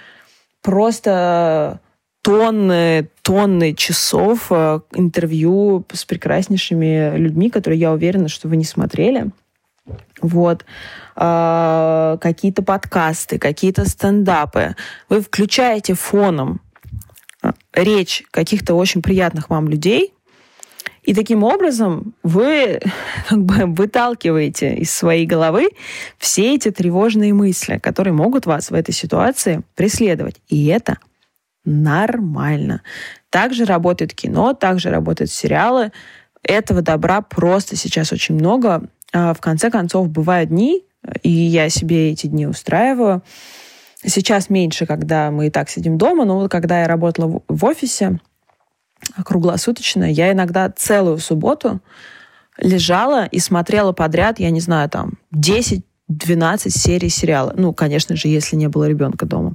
просто 0.62 1.80
тонны, 2.24 3.08
тонны 3.22 3.76
часов 3.76 4.48
э, 4.50 4.80
интервью 4.94 5.86
с 5.94 6.04
прекраснейшими 6.06 7.16
людьми, 7.16 7.52
которые 7.52 7.80
я 7.80 7.92
уверена, 7.92 8.28
что 8.28 8.48
вы 8.48 8.58
не 8.58 8.66
смотрели. 8.66 9.28
Вот. 10.22 10.66
Э, 11.16 12.18
какие-то 12.20 12.64
подкасты, 12.64 13.38
какие-то 13.38 13.88
стендапы. 13.88 14.76
Вы 15.08 15.22
включаете 15.22 15.94
фоном 15.94 16.62
э, 17.44 17.52
речь 17.74 18.24
каких-то 18.32 18.74
очень 18.74 19.04
приятных 19.04 19.52
вам 19.52 19.68
людей, 19.68 20.15
и 21.06 21.14
таким 21.14 21.44
образом 21.44 22.16
вы 22.24 22.80
как 23.30 23.44
бы 23.44 23.66
выталкиваете 23.66 24.76
из 24.76 24.92
своей 24.92 25.26
головы 25.26 25.70
все 26.18 26.56
эти 26.56 26.72
тревожные 26.72 27.34
мысли, 27.34 27.78
которые 27.78 28.14
могут 28.14 28.46
вас 28.46 28.72
в 28.72 28.74
этой 28.74 28.94
ситуации 28.94 29.62
преследовать. 29.76 30.38
И 30.48 30.66
это 30.66 30.98
нормально. 31.64 32.82
Также 33.30 33.66
работает 33.66 34.14
кино, 34.14 34.54
также 34.54 34.90
работают 34.90 35.32
сериалы. 35.32 35.92
Этого 36.42 36.82
добра 36.82 37.22
просто 37.22 37.76
сейчас 37.76 38.12
очень 38.12 38.36
много. 38.36 38.90
А 39.14 39.34
в 39.34 39.42
конце 39.42 39.70
концов, 39.70 40.10
бывают 40.10 40.50
дни, 40.50 40.84
и 41.22 41.30
я 41.30 41.70
себе 41.70 42.12
эти 42.12 42.28
дни 42.28 42.48
устраиваю. 42.48 43.24
Сейчас 44.04 44.50
меньше, 44.50 44.86
когда 44.86 45.32
мы 45.32 45.48
и 45.48 45.50
так 45.50 45.70
сидим 45.70 45.98
дома, 45.98 46.26
но 46.26 46.40
вот 46.40 46.52
когда 46.52 46.82
я 46.82 46.88
работала 46.88 47.42
в 47.48 47.66
офисе, 47.66 48.20
круглосуточно. 49.24 50.12
Я 50.12 50.32
иногда 50.32 50.70
целую 50.70 51.18
субботу 51.20 51.80
лежала 52.58 53.26
и 53.26 53.40
смотрела 53.40 53.92
подряд, 53.92 54.40
я 54.40 54.50
не 54.50 54.62
знаю, 54.62 54.90
там, 54.90 55.14
10 55.32 55.84
12 56.08 56.76
серий 56.76 57.10
сериала. 57.10 57.54
Ну, 57.58 57.74
конечно 57.74 58.16
же, 58.16 58.28
если 58.28 58.56
не 58.56 58.68
было 58.68 58.88
ребенка 58.88 59.26
дома. 59.26 59.54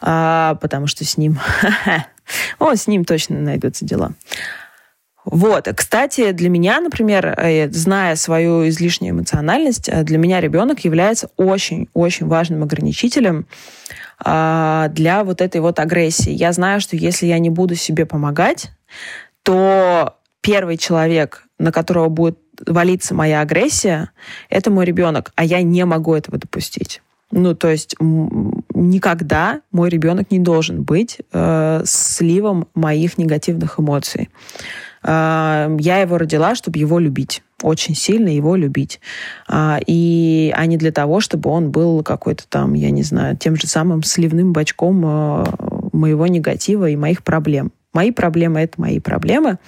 А, 0.00 0.56
потому 0.56 0.86
что 0.86 1.04
с 1.04 1.16
ним... 1.16 1.38
О, 2.58 2.74
с 2.74 2.86
ним 2.86 3.06
точно 3.06 3.40
найдутся 3.40 3.86
дела. 3.86 4.12
Вот. 5.24 5.68
Кстати, 5.74 6.32
для 6.32 6.48
меня, 6.48 6.80
например, 6.80 7.34
э, 7.38 7.70
зная 7.70 8.16
свою 8.16 8.68
излишнюю 8.68 9.14
эмоциональность, 9.14 9.88
э, 9.88 10.02
для 10.02 10.18
меня 10.18 10.40
ребенок 10.40 10.80
является 10.84 11.30
очень-очень 11.36 12.26
важным 12.26 12.62
ограничителем 12.62 13.46
для 14.20 15.22
вот 15.24 15.40
этой 15.40 15.60
вот 15.60 15.78
агрессии. 15.78 16.32
Я 16.32 16.52
знаю, 16.52 16.80
что 16.80 16.96
если 16.96 17.26
я 17.26 17.38
не 17.38 17.50
буду 17.50 17.76
себе 17.76 18.04
помогать, 18.04 18.70
то 19.44 20.16
первый 20.40 20.76
человек, 20.76 21.44
на 21.58 21.72
которого 21.72 22.08
будет 22.08 22.38
валиться 22.66 23.14
моя 23.14 23.40
агрессия, 23.40 24.10
это 24.48 24.70
мой 24.70 24.84
ребенок, 24.84 25.32
а 25.36 25.44
я 25.44 25.62
не 25.62 25.84
могу 25.84 26.14
этого 26.14 26.38
допустить. 26.38 27.02
Ну, 27.30 27.54
то 27.54 27.68
есть 27.68 27.94
никогда 28.00 29.60
мой 29.70 29.90
ребенок 29.90 30.30
не 30.30 30.38
должен 30.38 30.82
быть 30.82 31.18
э, 31.32 31.82
сливом 31.84 32.68
моих 32.74 33.18
негативных 33.18 33.78
эмоций. 33.78 34.30
Э, 35.02 35.76
я 35.78 35.98
его 35.98 36.16
родила, 36.16 36.54
чтобы 36.54 36.78
его 36.78 36.98
любить 36.98 37.42
очень 37.62 37.94
сильно 37.94 38.28
его 38.28 38.56
любить. 38.56 39.00
А, 39.48 39.80
и, 39.86 40.52
а 40.56 40.66
не 40.66 40.76
для 40.76 40.92
того, 40.92 41.20
чтобы 41.20 41.50
он 41.50 41.70
был 41.70 42.02
какой-то 42.02 42.44
там, 42.48 42.74
я 42.74 42.90
не 42.90 43.02
знаю, 43.02 43.36
тем 43.36 43.56
же 43.56 43.66
самым 43.66 44.02
сливным 44.02 44.52
бачком 44.52 45.04
э, 45.04 45.44
моего 45.92 46.26
негатива 46.26 46.88
и 46.88 46.96
моих 46.96 47.22
проблем. 47.22 47.72
Мои 47.92 48.10
проблемы— 48.12 48.60
это 48.62 48.80
мои 48.80 49.00
проблемы. 49.00 49.58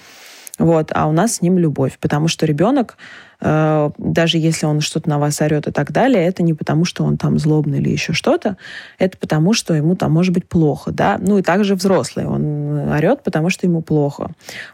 Вот, 0.61 0.91
а 0.93 1.07
у 1.07 1.11
нас 1.11 1.35
с 1.37 1.41
ним 1.41 1.57
любовь, 1.57 1.97
потому 1.99 2.27
что 2.27 2.45
ребенок, 2.45 2.95
э, 3.41 3.89
даже 3.97 4.37
если 4.37 4.67
он 4.67 4.79
что-то 4.79 5.09
на 5.09 5.17
вас 5.17 5.41
орет 5.41 5.67
и 5.67 5.71
так 5.71 5.91
далее, 5.91 6.23
это 6.23 6.43
не 6.43 6.53
потому, 6.53 6.85
что 6.85 7.03
он 7.03 7.17
там 7.17 7.39
злобный 7.39 7.79
или 7.79 7.89
еще 7.89 8.13
что-то, 8.13 8.57
это 8.99 9.17
потому, 9.17 9.53
что 9.53 9.73
ему 9.73 9.95
там 9.95 10.11
может 10.11 10.35
быть 10.35 10.47
плохо, 10.47 10.91
да. 10.91 11.17
Ну 11.19 11.39
и 11.39 11.41
также 11.41 11.73
взрослый, 11.73 12.27
он 12.27 12.89
орет, 12.89 13.23
потому 13.23 13.49
что 13.49 13.65
ему 13.65 13.81
плохо. 13.81 14.29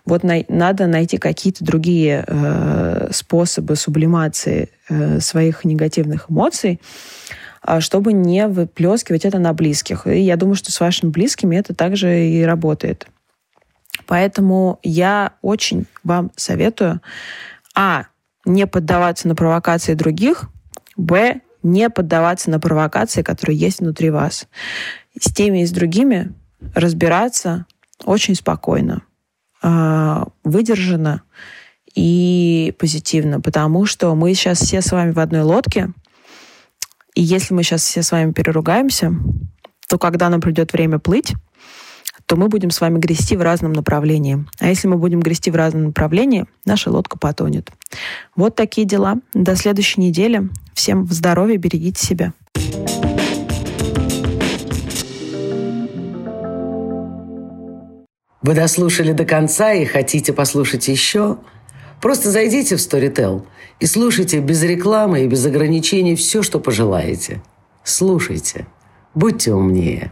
Вот 0.05 0.23
на, 0.23 0.43
надо 0.49 0.87
найти 0.87 1.17
какие-то 1.17 1.63
другие 1.63 2.25
э, 2.27 3.07
способы 3.13 3.77
сублимации 3.77 4.69
э, 4.89 5.21
своих 5.21 5.63
негативных 5.63 6.29
эмоций, 6.29 6.81
э, 7.65 7.79
чтобы 7.79 8.11
не 8.11 8.45
выплескивать 8.47 9.23
это 9.23 9.39
на 9.39 9.53
близких. 9.53 10.05
И 10.05 10.19
я 10.19 10.35
думаю, 10.35 10.55
что 10.55 10.69
с 10.69 10.81
вашими 10.81 11.11
близкими 11.11 11.55
это 11.55 11.73
также 11.73 12.27
и 12.27 12.43
работает. 12.43 13.07
Поэтому 14.05 14.79
я 14.83 15.33
очень 15.41 15.85
вам 16.03 16.31
советую, 16.35 17.01
а, 17.75 18.05
не 18.45 18.67
поддаваться 18.67 19.27
на 19.27 19.35
провокации 19.35 19.93
других, 19.93 20.45
б, 20.95 21.41
не 21.63 21.89
поддаваться 21.89 22.49
на 22.49 22.59
провокации, 22.59 23.21
которые 23.21 23.57
есть 23.57 23.79
внутри 23.79 24.09
вас. 24.09 24.47
С 25.19 25.33
теми 25.33 25.63
и 25.63 25.65
с 25.65 25.71
другими 25.71 26.33
разбираться 26.73 27.65
очень 28.05 28.35
спокойно, 28.35 29.01
а, 29.61 30.27
выдержанно 30.43 31.23
и 31.95 32.75
позитивно, 32.77 33.41
потому 33.41 33.85
что 33.85 34.13
мы 34.15 34.33
сейчас 34.33 34.59
все 34.59 34.81
с 34.81 34.91
вами 34.91 35.11
в 35.11 35.19
одной 35.19 35.41
лодке, 35.41 35.89
и 37.15 37.23
если 37.23 37.55
мы 37.55 37.63
сейчас 37.63 37.81
все 37.81 38.03
с 38.03 38.11
вами 38.11 38.31
переругаемся, 38.31 39.11
то 39.89 39.97
когда 39.97 40.29
нам 40.29 40.39
придет 40.39 40.73
время 40.73 40.99
плыть, 40.99 41.33
то 42.27 42.35
мы 42.35 42.49
будем 42.49 42.71
с 42.71 42.81
вами 42.81 42.99
грести 42.99 43.37
в 43.37 43.41
разном 43.41 43.71
направлении. 43.71 44.45
А 44.59 44.67
если 44.67 44.87
мы 44.87 44.97
будем 44.97 45.21
грести 45.21 45.49
в 45.49 45.55
разном 45.55 45.85
направлении, 45.85 46.45
наша 46.65 46.91
лодка 46.91 47.17
потонет. 47.17 47.71
Вот 48.35 48.55
такие 48.55 48.85
дела. 48.85 49.15
До 49.33 49.55
следующей 49.55 50.01
недели. 50.01 50.49
Всем 50.73 51.07
здоровья, 51.07 51.57
берегите 51.57 52.05
себя. 52.05 52.33
Вы 58.41 58.53
дослушали 58.53 59.13
до 59.13 59.25
конца 59.25 59.73
и 59.73 59.85
хотите 59.85 60.33
послушать 60.33 60.87
еще? 60.89 61.37
Просто 62.01 62.29
зайдите 62.29 62.75
в 62.75 62.79
Storytel 62.79 63.45
и 63.79 63.85
слушайте 63.85 64.39
без 64.39 64.61
рекламы 64.63 65.23
и 65.23 65.27
без 65.27 65.45
ограничений 65.45 66.15
все, 66.15 66.43
что 66.43 66.59
пожелаете. 66.59 67.41
Слушайте. 67.83 68.67
Будьте 69.15 69.53
умнее. 69.53 70.11